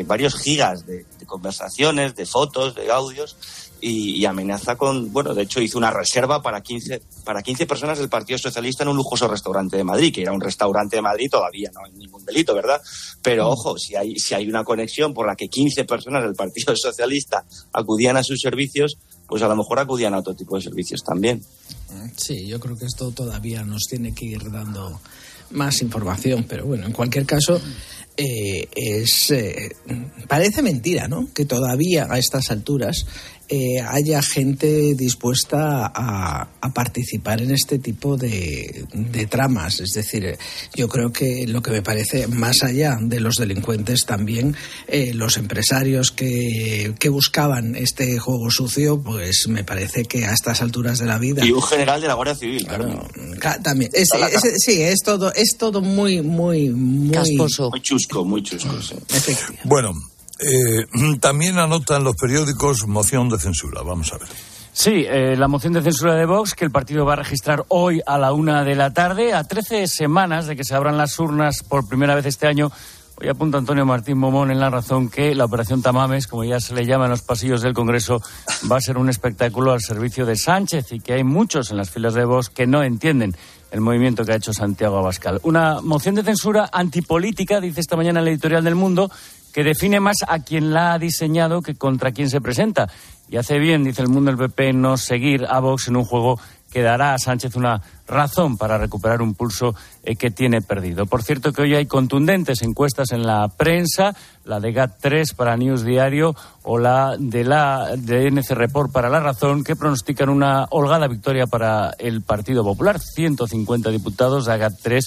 [0.07, 3.37] varios gigas de conversaciones, de fotos, de audios,
[3.87, 8.09] y, amenaza con, bueno, de hecho hizo una reserva para 15, para 15 personas del
[8.09, 11.71] Partido Socialista en un lujoso restaurante de Madrid, que era un restaurante de Madrid todavía
[11.75, 12.81] no hay ningún delito, ¿verdad?
[13.21, 13.53] Pero mm.
[13.53, 17.45] ojo, si hay, si hay una conexión por la que 15 personas del Partido Socialista
[17.73, 21.43] acudían a sus servicios, pues a lo mejor acudían a otro tipo de servicios también.
[22.17, 25.01] Sí, yo creo que esto todavía nos tiene que ir dando
[25.51, 27.61] más información, pero bueno, en cualquier caso,
[28.17, 29.75] eh, es eh,
[30.29, 31.29] parece mentira, ¿no?
[31.35, 33.07] Que todavía a estas alturas
[33.55, 38.85] eh, haya gente dispuesta a, participar en este tipo de,
[39.31, 39.79] tramas.
[39.79, 40.37] Es decir,
[40.75, 44.57] yo creo que lo que me parece, más allá de los delincuentes, también
[44.89, 50.99] eh, los empresarios que, buscaban este juego sucio, pues me parece que a estas alturas
[50.99, 51.45] de la vida.
[51.45, 53.09] Y un general de la Guardia Civil, claro.
[53.63, 53.93] también.
[53.95, 57.37] sí, es todo, es todo muy, muy, muy.
[57.37, 58.75] Muy chusco, muy chusco.
[59.65, 59.93] Bueno.
[60.41, 60.87] Eh,
[61.21, 63.83] también anotan los periódicos moción de censura.
[63.83, 64.29] Vamos a ver.
[64.73, 68.03] Sí, eh, la moción de censura de Vox que el partido va a registrar hoy
[68.07, 71.63] a la una de la tarde, a 13 semanas de que se abran las urnas
[71.63, 72.73] por primera vez este año.
[73.17, 76.75] Hoy apunta Antonio Martín Momón en la razón que la operación Tamames, como ya se
[76.75, 78.21] le llama en los pasillos del Congreso,
[78.69, 81.91] va a ser un espectáculo al servicio de Sánchez y que hay muchos en las
[81.91, 83.37] filas de Vox que no entienden
[83.71, 85.39] el movimiento que ha hecho Santiago Abascal.
[85.45, 89.09] Una moción de censura antipolítica, dice esta mañana el editorial del Mundo,
[89.55, 92.89] que define más a quien la ha diseñado que contra quien se presenta.
[93.29, 96.41] Y hace bien, dice el mundo del PP, no seguir a Vox en un juego
[96.73, 101.07] que dará a Sánchez una razón para recuperar un pulso eh, que tiene perdido.
[101.07, 105.85] Por cierto que hoy hay contundentes encuestas en la prensa, la de GAT3 para News
[105.85, 106.35] Diario
[106.65, 111.47] o la de la de NC Report para La Razón, que pronostican una holgada victoria
[111.47, 112.99] para el Partido Popular.
[112.99, 115.01] 150 diputados a GAT3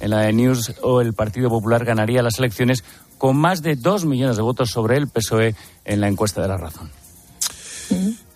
[0.00, 2.84] en la de News o el Partido Popular ganaría las elecciones
[3.18, 5.54] con más de dos millones de votos sobre el PSOE
[5.84, 6.90] en la encuesta de la razón.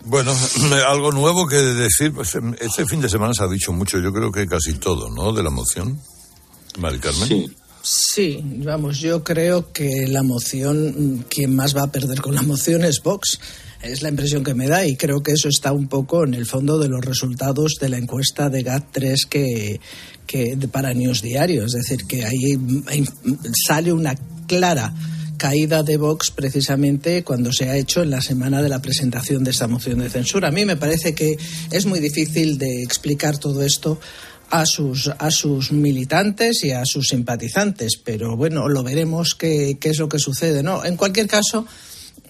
[0.05, 0.33] Bueno,
[0.87, 4.31] algo nuevo que decir, pues este fin de semana se ha dicho mucho, yo creo
[4.31, 5.33] que casi todo, ¿no?
[5.33, 5.99] De la moción.
[6.77, 7.27] Mari Carmen.
[7.27, 7.55] Sí.
[7.81, 12.83] Sí, vamos, yo creo que la moción, quien más va a perder con la moción
[12.83, 13.39] es Vox.
[13.81, 16.45] Es la impresión que me da y creo que eso está un poco en el
[16.45, 19.79] fondo de los resultados de la encuesta de GAT3
[20.25, 21.65] que, para News Diario.
[21.65, 22.59] Es decir, que ahí
[23.65, 24.15] sale una
[24.47, 24.93] clara
[25.37, 29.51] caída de Vox precisamente cuando se ha hecho en la semana de la presentación de
[29.51, 30.49] esta moción de censura.
[30.49, 31.37] A mí me parece que
[31.71, 33.97] es muy difícil de explicar todo esto
[34.49, 39.89] a sus, a sus militantes y a sus simpatizantes, pero bueno, lo veremos qué, qué
[39.89, 40.63] es lo que sucede.
[40.63, 40.83] ¿no?
[40.83, 41.65] En cualquier caso,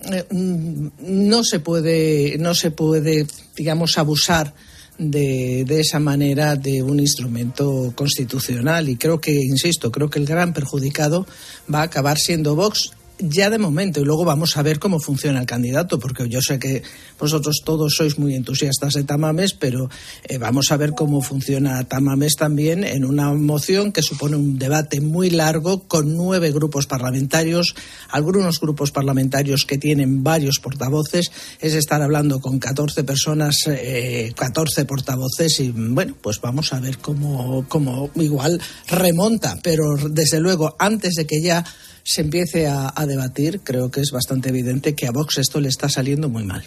[0.05, 3.25] eh, mm, no se puede, no se puede,
[3.55, 4.53] digamos, abusar
[4.97, 8.89] de, de, esa manera de un instrumento constitucional.
[8.89, 11.25] Y creo que, insisto, creo que el gran perjudicado
[11.73, 15.39] va a acabar siendo Vox ya de momento y luego vamos a ver cómo funciona
[15.39, 16.83] el candidato, porque yo sé que
[17.19, 19.89] vosotros todos sois muy entusiastas de Tamames, pero
[20.23, 25.01] eh, vamos a ver cómo funciona Tamames también en una moción que supone un debate
[25.01, 27.75] muy largo con nueve grupos parlamentarios,
[28.09, 34.85] algunos grupos parlamentarios que tienen varios portavoces, es estar hablando con 14 personas, eh, 14
[34.85, 41.15] portavoces y bueno, pues vamos a ver cómo, cómo igual remonta, pero desde luego antes
[41.15, 41.65] de que ya
[42.03, 45.89] se empiece a, debatir, creo que es bastante evidente que a Vox esto le está
[45.89, 46.63] saliendo muy mal.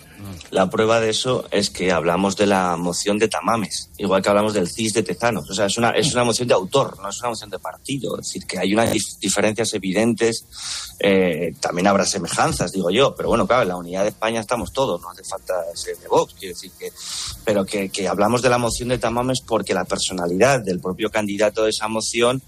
[0.51, 4.53] La prueba de eso es que hablamos de la moción de Tamames, igual que hablamos
[4.53, 5.49] del CIS de Tezanos.
[5.49, 8.19] O sea, es una, es una moción de autor, no es una moción de partido.
[8.19, 10.45] Es decir, que hay unas diferencias evidentes.
[11.01, 13.15] Eh, también habrá semejanzas, digo yo.
[13.15, 16.09] Pero bueno, claro, en la unidad de España estamos todos, no hace falta ser de
[16.09, 16.93] Vox, quiero decir que.
[17.45, 21.65] Pero que, que hablamos de la moción de Tamames porque la personalidad del propio candidato
[21.65, 22.43] de esa moción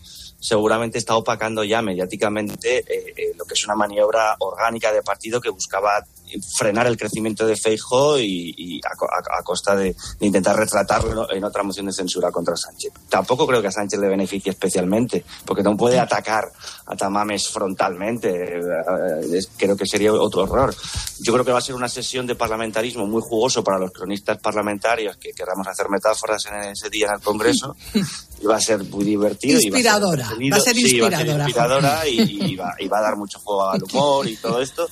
[0.44, 5.40] seguramente está opacando ya mediáticamente eh, eh, lo que es una maniobra orgánica de partido
[5.40, 6.04] que buscaba
[6.40, 11.92] frenar el crecimiento de Feijóo y, a, costa de, intentar retratarlo en otra moción de
[11.92, 12.92] censura contra Sánchez.
[13.08, 16.50] Tampoco creo que a Sánchez le beneficie especialmente, porque no puede atacar
[16.86, 18.30] a Tamames frontalmente.
[18.30, 20.74] Eh, creo que sería otro error.
[21.20, 24.38] Yo creo que va a ser una sesión de parlamentarismo muy jugoso para los cronistas
[24.38, 27.76] parlamentarios que queramos hacer metáforas en ese día en el Congreso.
[28.42, 29.58] Y va a ser muy divertido.
[29.58, 30.28] Inspiradora.
[30.38, 31.44] Y va a ser, inspiradora.
[31.44, 34.86] inspiradora y, va, y va a dar mucho juego al humor y todo esto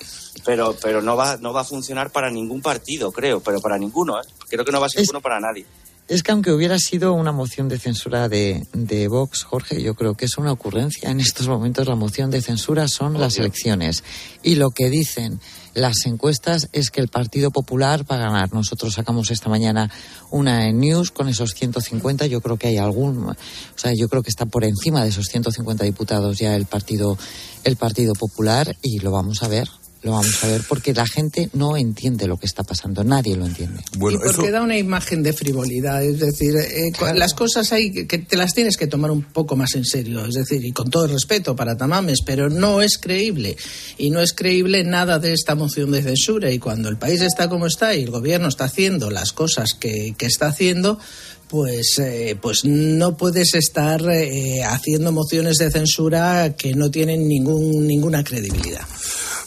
[0.45, 4.21] pero, pero no, va, no va a funcionar para ningún partido, creo, pero para ninguno.
[4.21, 4.25] ¿eh?
[4.49, 5.67] Creo que no va a ser bueno para nadie.
[6.09, 10.15] Es que aunque hubiera sido una moción de censura de, de Vox, Jorge, yo creo
[10.15, 11.11] que es una ocurrencia.
[11.11, 14.03] En estos momentos la moción de censura son las elecciones.
[14.43, 15.41] Y lo que dicen
[15.75, 18.53] las encuestas es que el Partido Popular va a ganar.
[18.53, 19.91] Nosotros sacamos esta mañana
[20.31, 22.27] una en News con esos 150.
[22.27, 23.37] Yo creo que hay algún, o
[23.77, 27.17] sea, yo creo que está por encima de esos 150 diputados ya el Partido,
[27.65, 29.69] el Partido Popular y lo vamos a ver
[30.03, 33.47] lo vamos a ver porque la gente no entiende lo que está pasando, nadie lo
[33.47, 33.83] entiende.
[33.95, 38.37] y porque da una imagen de frivolidad, es decir, eh, las cosas hay que te
[38.37, 41.13] las tienes que tomar un poco más en serio, es decir, y con todo el
[41.13, 43.57] respeto para Tamames, pero no es creíble
[43.97, 47.49] y no es creíble nada de esta moción de censura y cuando el país está
[47.49, 50.99] como está y el gobierno está haciendo las cosas que, que está haciendo,
[51.53, 57.87] pues, eh, pues no puedes estar eh, haciendo mociones de censura que no tienen ningún,
[57.87, 58.89] ninguna credibilidad.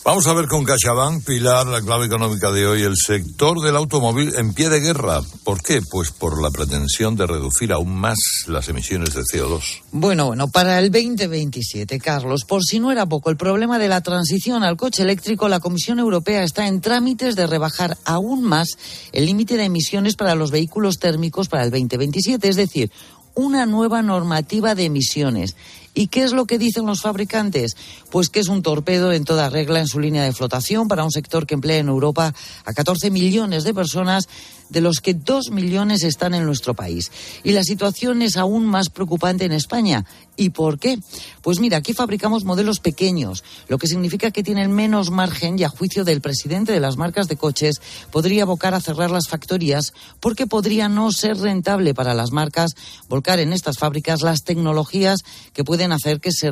[0.05, 4.33] Vamos a ver con CaixaBank, Pilar, la clave económica de hoy, el sector del automóvil
[4.37, 5.21] en pie de guerra.
[5.43, 5.81] ¿Por qué?
[5.81, 9.81] Pues por la pretensión de reducir aún más las emisiones de CO2.
[9.91, 14.01] Bueno, bueno, para el 2027, Carlos, por si no era poco el problema de la
[14.01, 18.77] transición al coche eléctrico, la Comisión Europea está en trámites de rebajar aún más
[19.11, 22.91] el límite de emisiones para los vehículos térmicos para el 2027, es decir,
[23.35, 25.55] una nueva normativa de emisiones.
[25.93, 27.77] ¿Y qué es lo que dicen los fabricantes?
[28.11, 31.11] Pues que es un torpedo en toda regla en su línea de flotación para un
[31.11, 32.33] sector que emplea en Europa
[32.65, 34.27] a 14 millones de personas
[34.69, 37.11] de los que dos millones están en nuestro país.
[37.43, 40.05] Y la situación es aún más preocupante en España.
[40.37, 40.99] ¿Y por qué?
[41.41, 45.69] Pues mira, aquí fabricamos modelos pequeños, lo que significa que tienen menos margen y a
[45.69, 47.81] juicio del presidente de las marcas de coches
[48.11, 52.75] podría abocar a cerrar las factorías porque podría no ser rentable para las marcas
[53.07, 55.19] volcar en estas fábricas las tecnologías
[55.53, 56.51] que pueden hacer que se,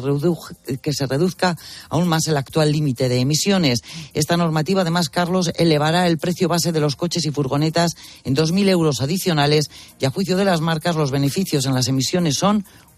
[0.81, 1.57] que se reduzca
[1.89, 3.81] aún más el actual límite de emisiones.
[4.13, 8.69] Esta normativa, además, Carlos, elevará el precio base de los coches y furgonetas en 2.000
[8.69, 9.69] euros adicionales
[9.99, 12.65] y a juicio de las marcas los beneficios en las emisiones son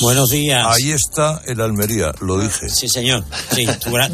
[0.00, 0.66] Buenos días.
[0.66, 2.70] Ahí está el Almería, lo dije.
[2.70, 3.22] Sí, señor.
[3.54, 3.66] Sí,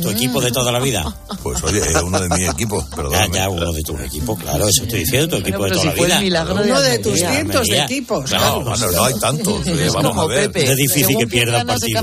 [0.02, 1.04] tu, equipo de toda la vida.
[1.42, 3.12] Pues oye, es uno de mis equipos, perdón.
[3.12, 6.20] Ya, ya, uno de tus equipos, claro, eso estoy diciendo, tu equipo de toda la
[6.20, 6.46] vida.
[6.50, 8.30] uno de tus cientos de equipos.
[8.32, 9.66] No, bueno, no hay tantos.
[9.66, 10.50] Eh, vamos a ver.
[10.54, 12.02] es difícil que pierda el partido.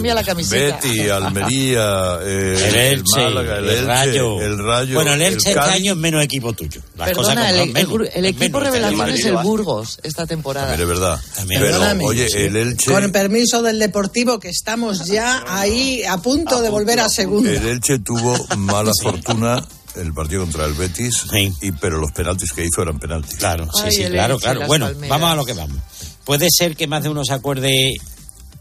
[0.49, 4.41] Betty, Almería, eh, el, Elche, el, Málaga, el, Elche, Rayo.
[4.41, 4.95] el Rayo.
[4.95, 6.81] Bueno, el Elche este año es menos equipo tuyo.
[6.95, 10.73] Las Perdona, cosas el, menos, el, equipo revelación es el Burgos esta temporada.
[10.73, 11.19] Es verdad.
[11.47, 12.91] Pero, oye, el Elche...
[12.91, 17.49] Con permiso del Deportivo que estamos ya ahí a punto de volver a segundo.
[17.49, 19.63] El Elche tuvo mala fortuna
[19.95, 21.25] el partido contra el Betis,
[21.61, 23.35] y, pero los penaltis que hizo eran penaltis.
[23.35, 24.65] Claro, sí, sí, claro, claro.
[24.65, 25.77] Bueno, vamos a lo que vamos.
[26.25, 27.93] Puede ser que más de uno se acuerde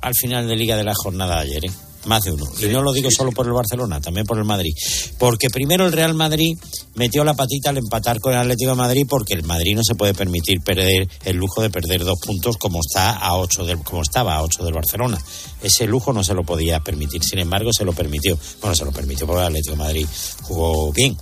[0.03, 1.71] al final de Liga de la jornada de ayer, ¿eh?
[2.05, 2.45] Más de uno.
[2.61, 4.73] y no lo digo solo por el Barcelona, también por el Madrid.
[5.19, 6.57] Porque primero el Real Madrid
[6.95, 9.95] metió la patita al empatar con el Atlético de Madrid porque el Madrid no se
[9.95, 14.03] puede permitir perder el lujo de perder dos puntos como está a ocho del, como
[14.03, 15.23] estaba a ocho del Barcelona.
[15.63, 17.23] Ese lujo no se lo podía permitir.
[17.23, 18.37] Sin embargo, se lo permitió.
[18.61, 20.07] Bueno, se lo permitió porque el Atlético de Madrid
[20.43, 21.17] jugó bien.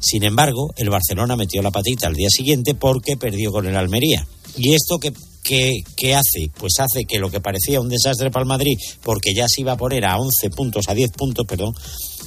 [0.00, 4.26] Sin embargo, el Barcelona metió la patita al día siguiente porque perdió con el Almería.
[4.56, 5.12] Y esto que
[5.48, 6.50] ¿Qué, hace?
[6.58, 9.72] Pues hace que lo que parecía un desastre para el Madrid, porque ya se iba
[9.72, 11.72] a poner a 11 puntos, a 10 puntos, perdón,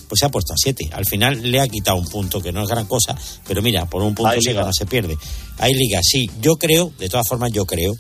[0.08, 0.90] pues se ha puesto a 7.
[0.92, 3.16] Al final le ha quitado un punto, que no es gran cosa,
[3.48, 5.16] pero mira, por un punto se gana, se pierde.
[5.60, 6.32] Hay liga, sí.
[6.42, 7.94] Yo creo, de todas formas, yo creo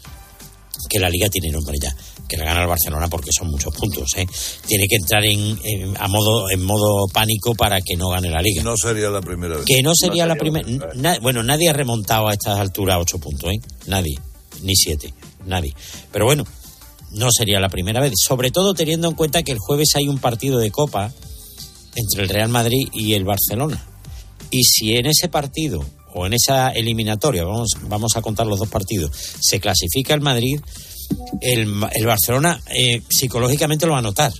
[0.89, 1.95] que la liga tiene nombre ya
[2.27, 4.15] que le gana al Barcelona porque son muchos puntos.
[4.15, 4.25] ¿eh?
[4.65, 5.57] Tiene que entrar en,
[5.99, 8.63] a modo, en modo pánico para que no gane la liga.
[8.63, 9.65] No sería la primera vez.
[9.65, 10.65] Que no sería, la primera.
[11.21, 13.59] bueno, nadie ha remontado a estas alturas ocho puntos, ¿eh?
[13.87, 14.15] Nadie
[14.63, 15.13] ni siete,
[15.45, 15.73] nadie.
[16.11, 16.45] Pero bueno,
[17.11, 20.17] no sería la primera vez, sobre todo teniendo en cuenta que el jueves hay un
[20.17, 21.11] partido de Copa
[21.95, 23.85] entre el Real Madrid y el Barcelona.
[24.49, 25.83] Y si en ese partido
[26.13, 30.59] o en esa eliminatoria, vamos, vamos a contar los dos partidos, se clasifica el Madrid,
[31.41, 34.33] el, el Barcelona eh, psicológicamente lo va a notar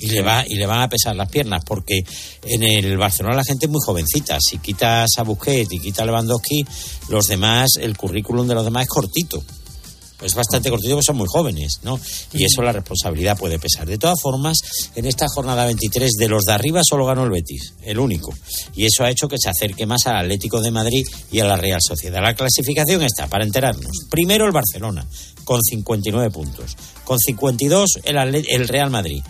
[0.00, 2.00] y le va y le van a pesar las piernas porque
[2.42, 6.06] en el Barcelona la gente es muy jovencita si quitas a Busquets y quitas a
[6.06, 6.64] Lewandowski
[7.08, 9.42] los demás el currículum de los demás es cortito
[10.22, 11.98] es bastante cortito porque son muy jóvenes, ¿no?
[12.32, 13.86] Y eso la responsabilidad puede pesar.
[13.86, 14.58] De todas formas,
[14.96, 18.34] en esta jornada 23 de los de arriba solo ganó el Betis, el único.
[18.74, 21.56] Y eso ha hecho que se acerque más al Atlético de Madrid y a la
[21.56, 22.20] Real Sociedad.
[22.20, 23.92] La clasificación está, para enterarnos.
[24.10, 25.06] Primero el Barcelona,
[25.44, 26.76] con 59 puntos.
[27.04, 29.22] Con 52 el, el Real Madrid.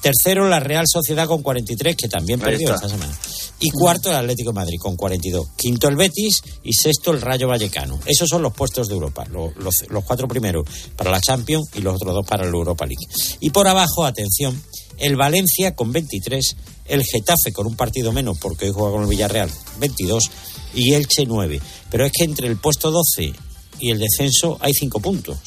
[0.00, 3.16] Tercero, la Real Sociedad con 43, que también perdió esta semana.
[3.58, 5.48] Y cuarto, el Atlético de Madrid con 42.
[5.56, 6.42] Quinto, el Betis.
[6.64, 8.00] Y sexto, el Rayo Vallecano.
[8.06, 9.26] Esos son los puestos de Europa.
[9.30, 9.52] Los,
[9.88, 13.04] los, cuatro primeros para la Champions y los otros dos para la Europa League.
[13.40, 14.60] Y por abajo, atención,
[14.98, 16.56] el Valencia con 23.
[16.86, 20.30] El Getafe con un partido menos porque hoy juega con el Villarreal 22
[20.74, 21.60] y Elche 9.
[21.90, 23.32] Pero es que entre el puesto 12
[23.78, 25.38] y el descenso hay 5 puntos.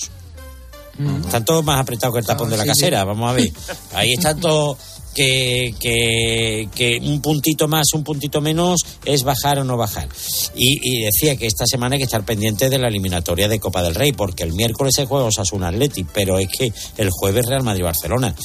[0.98, 1.26] Mm.
[1.26, 3.52] Están todos más apretados que el tapón de la casera, vamos a ver.
[3.94, 4.78] Ahí están todos
[5.14, 10.10] que, que, un puntito más, un puntito menos es bajar o no bajar.
[10.56, 13.96] Y, decía que esta semana hay que estar pendiente de la eliminatoria de Copa del
[13.96, 18.36] Rey, porque el miércoles se juega Osasuna Atleti, pero es que el jueves Real Madrid-Barcelona.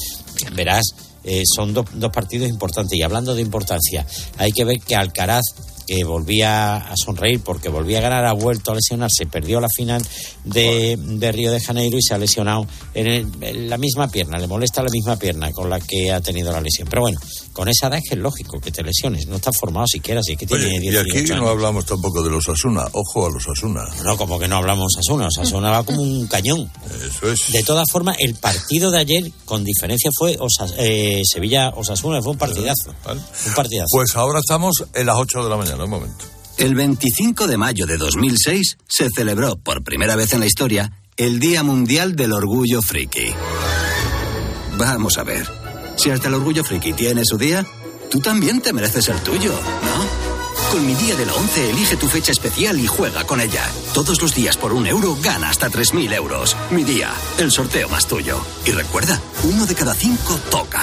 [0.55, 0.84] Verás,
[1.24, 2.99] eh, son dos partidos importantes.
[2.99, 5.44] Y hablando de importancia, hay que ver que Alcaraz
[5.89, 10.03] que volvía a sonreír porque volvía a ganar, ha vuelto a lesionarse, perdió la final
[10.45, 14.91] de, Río de Janeiro y se ha lesionado en, la misma pierna, le molesta la
[14.91, 16.89] misma pierna con la que ha tenido la lesión.
[16.91, 17.18] Pero bueno,
[17.59, 20.36] con esa edad es que es lógico que te lesiones, no estás formado siquiera, así
[20.36, 23.84] que tiene Y aquí no hablamos tampoco de los Asuna, ojo a los Asuna.
[24.04, 26.70] No, como que no hablamos Asuna, Asuna va como un cañón.
[27.04, 27.50] Eso es.
[27.50, 30.38] De todas formas, el partido de ayer, con diferencia, fue
[30.76, 32.94] eh, Sevilla-Osasuna, fue un partidazo.
[33.09, 33.88] Un partidazo.
[33.90, 36.26] Pues ahora estamos en las 8 de la mañana momento.
[36.59, 41.40] El 25 de mayo de 2006 se celebró por primera vez en la historia el
[41.40, 43.32] Día Mundial del Orgullo Friki.
[44.76, 45.57] Vamos a ver.
[45.99, 47.66] Si hasta el Orgullo Friki tiene su día,
[48.09, 50.70] tú también te mereces el tuyo, ¿no?
[50.70, 53.64] Con mi día de la 11 elige tu fecha especial y juega con ella.
[53.94, 56.57] Todos los días por un euro gana hasta 3.000 euros.
[56.70, 58.40] Mi día, el sorteo más tuyo.
[58.64, 60.82] Y recuerda, uno de cada cinco toca.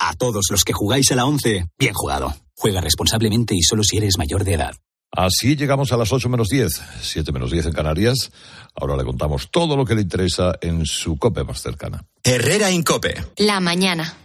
[0.00, 2.34] A todos los que jugáis a la 11, bien jugado.
[2.56, 4.74] Juega responsablemente y solo si eres mayor de edad.
[5.12, 8.32] Así llegamos a las 8 menos 10, 7 menos 10 en Canarias.
[8.74, 12.02] Ahora le contamos todo lo que le interesa en su COPE más cercana.
[12.24, 13.22] Herrera Incope.
[13.36, 14.16] La mañana.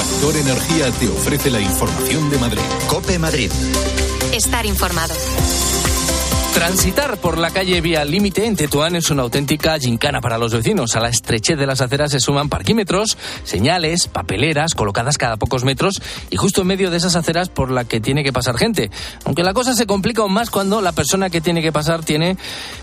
[0.00, 2.62] Factor Energía te ofrece la información de Madrid.
[2.88, 3.50] COPE Madrid.
[4.32, 5.12] Estar informado.
[6.54, 10.96] Transitar por la calle Vía Límite en Tetuán es una auténtica gincana para los vecinos.
[10.96, 16.00] A la estrechez de las aceras se suman parquímetros, señales, papeleras colocadas cada pocos metros
[16.30, 18.90] y justo en medio de esas aceras por la que tiene que pasar gente.
[19.24, 22.38] Aunque la cosa se complica aún más cuando la persona que tiene que pasar tiene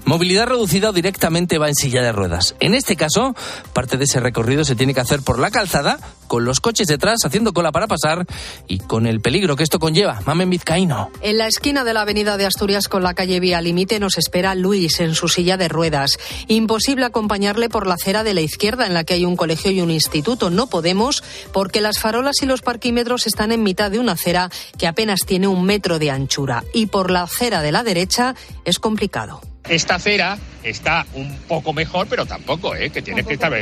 [0.05, 2.55] movilidad reducida o directamente va en silla de ruedas.
[2.59, 3.35] En este caso,
[3.73, 7.19] parte de ese recorrido se tiene que hacer por la calzada, con los coches detrás
[7.25, 8.25] haciendo cola para pasar
[8.67, 10.19] y con el peligro que esto conlleva.
[10.25, 11.09] Mamen Vizcaíno.
[11.21, 14.55] En la esquina de la avenida de Asturias con la calle Vía Límite nos espera
[14.55, 16.17] Luis en su silla de ruedas.
[16.47, 19.81] Imposible acompañarle por la acera de la izquierda en la que hay un colegio y
[19.81, 20.49] un instituto.
[20.49, 21.23] No podemos
[21.53, 25.47] porque las farolas y los parquímetros están en mitad de una acera que apenas tiene
[25.47, 26.63] un metro de anchura.
[26.73, 29.41] Y por la acera de la derecha es complicado.
[29.69, 32.89] Esta acera está un poco mejor, pero tampoco, ¿eh?
[32.89, 33.53] Que tienes que estar...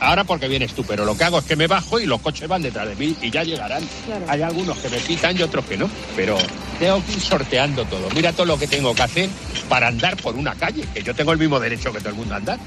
[0.00, 2.48] Ahora porque vienes tú, pero lo que hago es que me bajo y los coches
[2.48, 3.82] van detrás de mí y ya llegarán.
[4.28, 6.36] Hay algunos que me pitan y otros que no, pero
[6.78, 8.08] tengo que ir sorteando todo.
[8.14, 9.28] Mira todo lo que tengo que hacer
[9.68, 12.34] para andar por una calle, que yo tengo el mismo derecho que todo el mundo
[12.34, 12.58] a andar.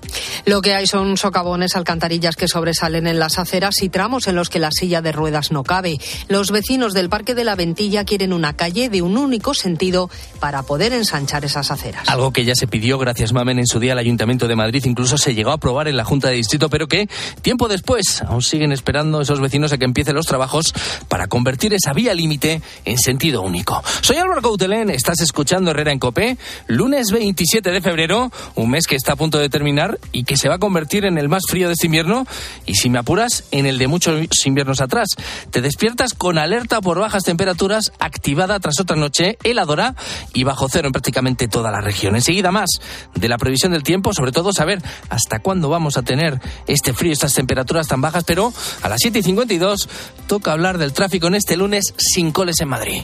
[0.45, 4.49] Lo que hay son socavones, alcantarillas que sobresalen en las aceras y tramos en los
[4.49, 5.97] que la silla de ruedas no cabe.
[6.27, 10.63] Los vecinos del Parque de la Ventilla quieren una calle de un único sentido para
[10.63, 12.07] poder ensanchar esas aceras.
[12.09, 15.17] Algo que ya se pidió gracias Mamen en su día al Ayuntamiento de Madrid, incluso
[15.17, 17.07] se llegó a aprobar en la Junta de Distrito, pero que
[17.41, 20.73] tiempo después aún siguen esperando esos vecinos a que empiecen los trabajos
[21.07, 23.81] para convertir esa vía límite en sentido único.
[24.01, 28.97] Soy Álvaro Coutelén, estás escuchando Herrera en Copé, lunes 27 de febrero, un mes que
[28.97, 31.67] está a punto de terminar y que se va a convertir en el más frío
[31.67, 32.27] de este invierno
[32.65, 35.07] y si me apuras, en el de muchos inviernos atrás.
[35.51, 39.95] Te despiertas con alerta por bajas temperaturas activada tras otra noche heladora
[40.33, 42.15] y bajo cero en prácticamente toda la región.
[42.15, 42.72] Enseguida más
[43.15, 47.13] de la previsión del tiempo, sobre todo saber hasta cuándo vamos a tener este frío,
[47.13, 49.89] estas temperaturas tan bajas, pero a las 7 y 52
[50.27, 53.01] toca hablar del tráfico en este lunes sin coles en Madrid.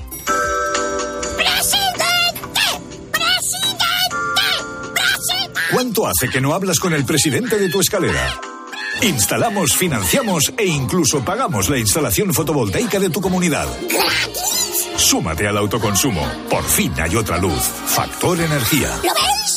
[5.71, 8.33] ¿Cuánto hace que no hablas con el presidente de tu escalera?
[9.01, 13.67] Instalamos, financiamos e incluso pagamos la instalación fotovoltaica de tu comunidad.
[14.97, 16.27] Súmate al autoconsumo.
[16.49, 17.61] Por fin hay otra luz.
[17.85, 18.89] Factor Energía.
[19.03, 19.48] ¿Lo ves?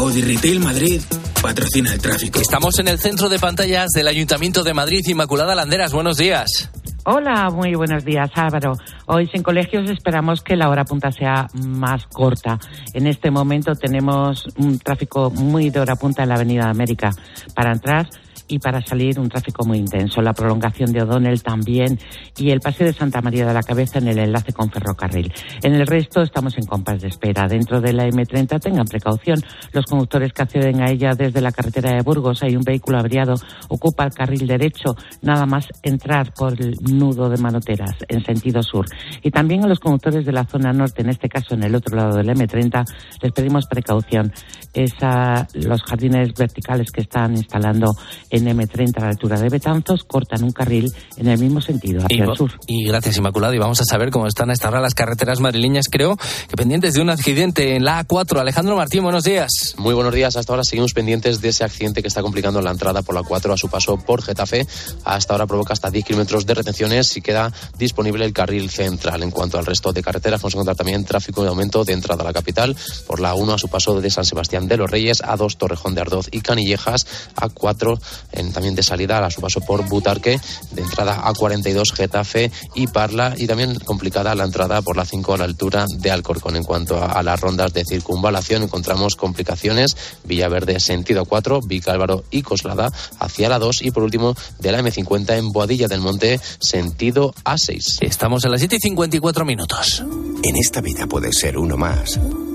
[0.00, 1.02] Audi Retail Madrid
[1.42, 2.40] patrocina el tráfico.
[2.40, 5.92] Estamos en el centro de pantallas del Ayuntamiento de Madrid, Inmaculada Landeras.
[5.92, 6.70] Buenos días.
[7.04, 8.78] Hola, muy buenos días, Álvaro.
[9.04, 12.58] Hoy sin colegios esperamos que la hora punta sea más corta.
[12.94, 17.10] En este momento tenemos un tráfico muy de hora punta en la Avenida América.
[17.54, 18.08] Para entrar
[18.50, 20.20] y para salir un tráfico muy intenso.
[20.20, 21.98] La prolongación de O'Donnell también
[22.36, 25.32] y el paseo de Santa María de la Cabeza en el enlace con ferrocarril.
[25.62, 27.46] En el resto estamos en compás de espera.
[27.46, 29.40] Dentro de la M30 tengan precaución.
[29.72, 33.34] Los conductores que acceden a ella desde la carretera de Burgos hay un vehículo averiado,
[33.68, 38.86] ocupa el carril derecho, nada más entrar por el nudo de Manoteras en sentido sur.
[39.22, 41.96] Y también a los conductores de la zona norte, en este caso en el otro
[41.96, 42.84] lado del M30,
[43.22, 44.32] les pedimos precaución.
[44.72, 47.92] Esa, los jardines verticales que están instalando
[48.30, 52.02] en En M30 a la altura de Betanzos cortan un carril en el mismo sentido,
[52.02, 52.50] hacia el sur.
[52.66, 53.52] Y gracias, Inmaculado.
[53.52, 56.94] Y vamos a saber cómo están a esta hora las carreteras madrileñas, creo que pendientes
[56.94, 58.40] de un accidente en la A4.
[58.40, 59.74] Alejandro Martín, buenos días.
[59.76, 60.36] Muy buenos días.
[60.36, 63.52] Hasta ahora seguimos pendientes de ese accidente que está complicando la entrada por la 4
[63.52, 64.66] a su paso por Getafe.
[65.04, 69.22] Hasta ahora provoca hasta 10 kilómetros de retenciones y queda disponible el carril central.
[69.22, 72.22] En cuanto al resto de carreteras, vamos a encontrar también tráfico de aumento de entrada
[72.22, 72.74] a la capital
[73.06, 75.94] por la 1 a su paso de San Sebastián de los Reyes, a 2 Torrejón
[75.94, 77.98] de Ardoz y Canillejas, a 4
[78.32, 80.40] en, también de salida a su paso por Butarque,
[80.72, 85.34] de entrada a 42 Getafe y Parla y también complicada la entrada por la 5
[85.34, 86.56] a la altura de Alcorcón.
[86.56, 92.92] En cuanto a, las rondas de circunvalación, encontramos complicaciones Villaverde sentido 4, Vicálvaro y Coslada
[93.18, 97.98] hacia la 2 y por último de la M50 en Boadilla del Monte sentido A6.
[98.00, 100.04] Estamos a las 7 y 54 minutos.
[100.42, 102.18] En esta vida puedes ser uno más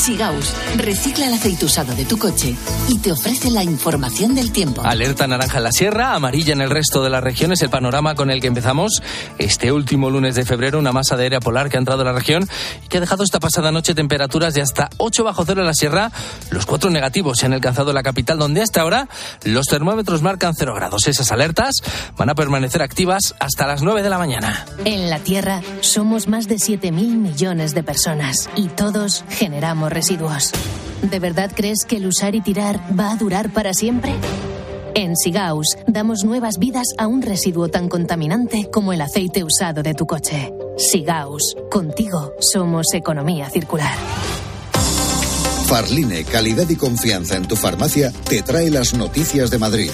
[0.00, 2.56] Sigaus recicla el aceite usado de tu coche
[2.88, 4.80] y te ofrece la información del tiempo.
[4.82, 7.60] Alerta naranja en la sierra, amarilla en el resto de las regiones.
[7.60, 9.02] El panorama con el que empezamos
[9.36, 12.12] este último lunes de febrero, una masa de aérea polar que ha entrado a la
[12.12, 12.48] región
[12.82, 15.74] y que ha dejado esta pasada noche temperaturas de hasta 8 bajo cero en la
[15.74, 16.10] sierra.
[16.50, 19.06] Los cuatro negativos se han alcanzado en la capital, donde hasta ahora
[19.44, 21.08] los termómetros marcan 0 grados.
[21.08, 21.74] Esas alertas
[22.16, 24.64] van a permanecer activas hasta las 9 de la mañana.
[24.86, 30.52] En la Tierra somos más de 7.000 millones de personas y todos generamos residuos.
[31.02, 34.14] ¿De verdad crees que el usar y tirar va a durar para siempre?
[34.94, 39.94] En Sigaus damos nuevas vidas a un residuo tan contaminante como el aceite usado de
[39.94, 40.52] tu coche.
[40.76, 43.94] Sigaus, contigo somos economía circular.
[45.66, 49.90] Farline, calidad y confianza en tu farmacia, te trae las noticias de Madrid.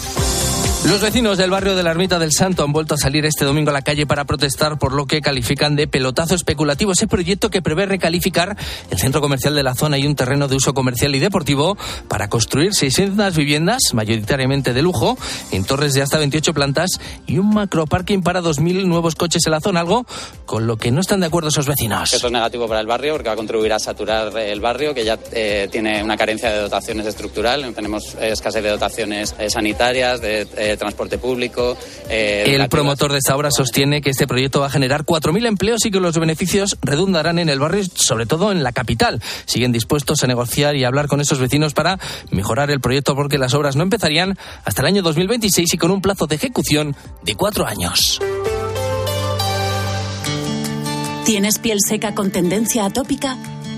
[0.86, 3.70] Los vecinos del barrio de la Ermita del Santo han vuelto a salir este domingo
[3.70, 6.92] a la calle para protestar por lo que califican de pelotazo especulativo.
[6.92, 8.56] Ese proyecto que prevé recalificar
[8.88, 11.76] el centro comercial de la zona y un terreno de uso comercial y deportivo
[12.06, 15.18] para construir 600 viviendas, mayoritariamente de lujo,
[15.50, 16.90] en torres de hasta 28 plantas
[17.26, 20.06] y un macroparking para 2.000 nuevos coches en la zona, algo
[20.44, 22.12] con lo que no están de acuerdo esos vecinos.
[22.12, 25.04] Eso es negativo para el barrio porque va a contribuir a saturar el barrio, que
[25.04, 27.74] ya eh, tiene una carencia de dotaciones estructural.
[27.74, 31.76] Tenemos escasez de dotaciones eh, sanitarias, de eh, transporte público.
[32.08, 35.84] Eh, el promotor de esta obra sostiene que este proyecto va a generar 4.000 empleos
[35.84, 39.22] y que los beneficios redundarán en el barrio, sobre todo en la capital.
[39.46, 41.98] Siguen dispuestos a negociar y hablar con esos vecinos para
[42.30, 46.00] mejorar el proyecto porque las obras no empezarían hasta el año 2026 y con un
[46.00, 48.20] plazo de ejecución de cuatro años.
[51.24, 53.36] ¿Tienes piel seca con tendencia atópica?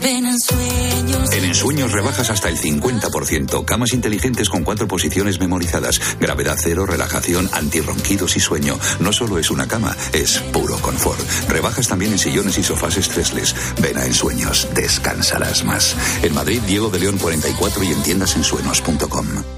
[0.00, 1.32] Ven en sueños.
[1.32, 3.64] En ensueños rebajas hasta el 50%.
[3.64, 6.00] Camas inteligentes con cuatro posiciones memorizadas.
[6.20, 8.78] Gravedad cero, relajación, antirronquidos y sueño.
[9.00, 11.20] No solo es una cama, es puro confort.
[11.48, 13.54] Rebajas también en sillones y sofás estresles.
[13.80, 14.68] Ven a Ensueños.
[14.74, 15.96] Descansarás más.
[16.22, 19.57] En Madrid, Diego de León 44 y en tiendasensuenos.com.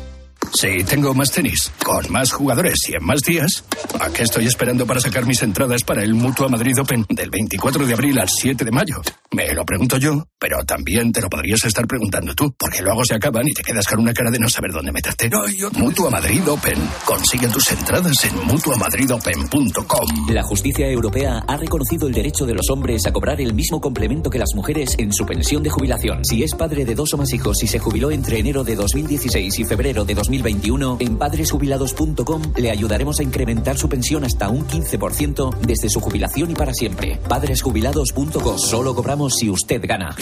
[0.53, 3.65] Sí, tengo más tenis, con más jugadores y en más días.
[4.01, 7.87] ¿A qué estoy esperando para sacar mis entradas para el Mutua Madrid Open del 24
[7.87, 9.01] de abril al 7 de mayo?
[9.33, 13.15] Me lo pregunto yo, pero también te lo podrías estar preguntando tú, porque luego se
[13.15, 15.31] acaban y te quedas con una cara de no saber dónde meterte.
[15.75, 16.79] Mutua Madrid Open.
[17.05, 20.31] Consigue tus entradas en mutuamadridopen.com.
[20.31, 24.31] La justicia europea ha reconocido el derecho de los hombres a cobrar el mismo complemento
[24.31, 26.25] que las mujeres en su pensión de jubilación.
[26.25, 29.59] Si es padre de dos o más hijos y se jubiló entre enero de 2016
[29.61, 35.59] y febrero de 2021, en padresjubilados.com le ayudaremos a incrementar su pensión hasta un 15%
[35.61, 37.21] desde su jubilación y para siempre.
[37.29, 38.59] Padresjubilados.com.
[38.59, 40.17] Solo cobramos si usted gana.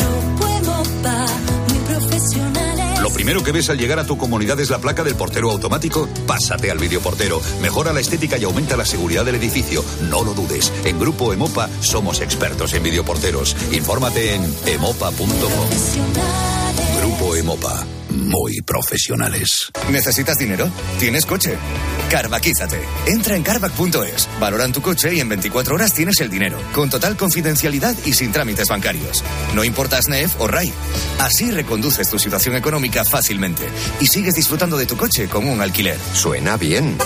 [3.03, 6.09] ¿Lo primero que ves al llegar a tu comunidad es la placa del portero automático?
[6.27, 7.41] Pásate al videoportero.
[7.63, 9.85] Mejora la estética y aumenta la seguridad del edificio.
[10.11, 10.73] No lo dudes.
[10.85, 13.57] En Grupo Emopa somos expertos en videoporteros.
[13.73, 15.69] Infórmate en emopa.com.
[17.01, 17.87] Grupo Emopa.
[18.29, 19.73] Muy profesionales.
[19.91, 20.71] ¿Necesitas dinero?
[20.99, 21.57] ¿Tienes coche?
[22.11, 22.79] Carvaquízate.
[23.07, 27.17] Entra en carvac.es, valoran tu coche y en 24 horas tienes el dinero, con total
[27.17, 29.25] confidencialidad y sin trámites bancarios.
[29.55, 30.71] No importa SNEF o RAI.
[31.21, 33.67] Así reconduces tu situación económica fácilmente
[33.99, 35.99] y sigues disfrutando de tu coche como un alquiler.
[36.13, 36.99] Suena bien.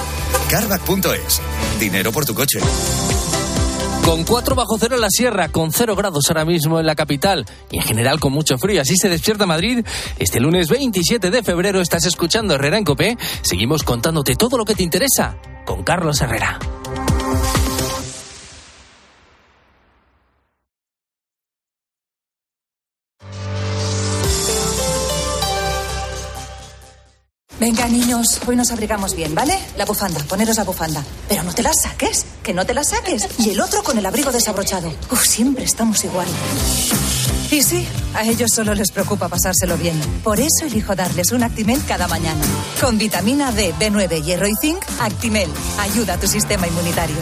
[0.51, 1.41] Carvac.es.
[1.79, 2.59] Dinero por tu coche.
[4.05, 7.47] Con 4 bajo cero en la sierra, con 0 grados ahora mismo en la capital
[7.71, 8.83] y en general con mucho frío.
[8.83, 9.85] Así se despierta Madrid.
[10.19, 13.17] Este lunes 27 de febrero estás escuchando Herrera en Copé.
[13.43, 16.59] Seguimos contándote todo lo que te interesa con Carlos Herrera.
[27.63, 29.57] Venga, niños, hoy nos abrigamos bien, ¿vale?
[29.77, 31.05] La bufanda, poneros la bufanda.
[31.29, 33.29] Pero no te la saques, que no te la saques.
[33.39, 34.93] Y el otro con el abrigo desabrochado.
[35.13, 36.27] Uf, siempre estamos igual.
[37.53, 37.87] Y sí,
[38.17, 39.95] a ellos solo les preocupa pasárselo bien.
[40.25, 42.45] Por eso elijo darles un Actimel cada mañana.
[42.81, 45.49] Con vitamina D, B9, hierro y zinc, Actimel
[45.79, 47.15] ayuda a tu sistema inmunitario.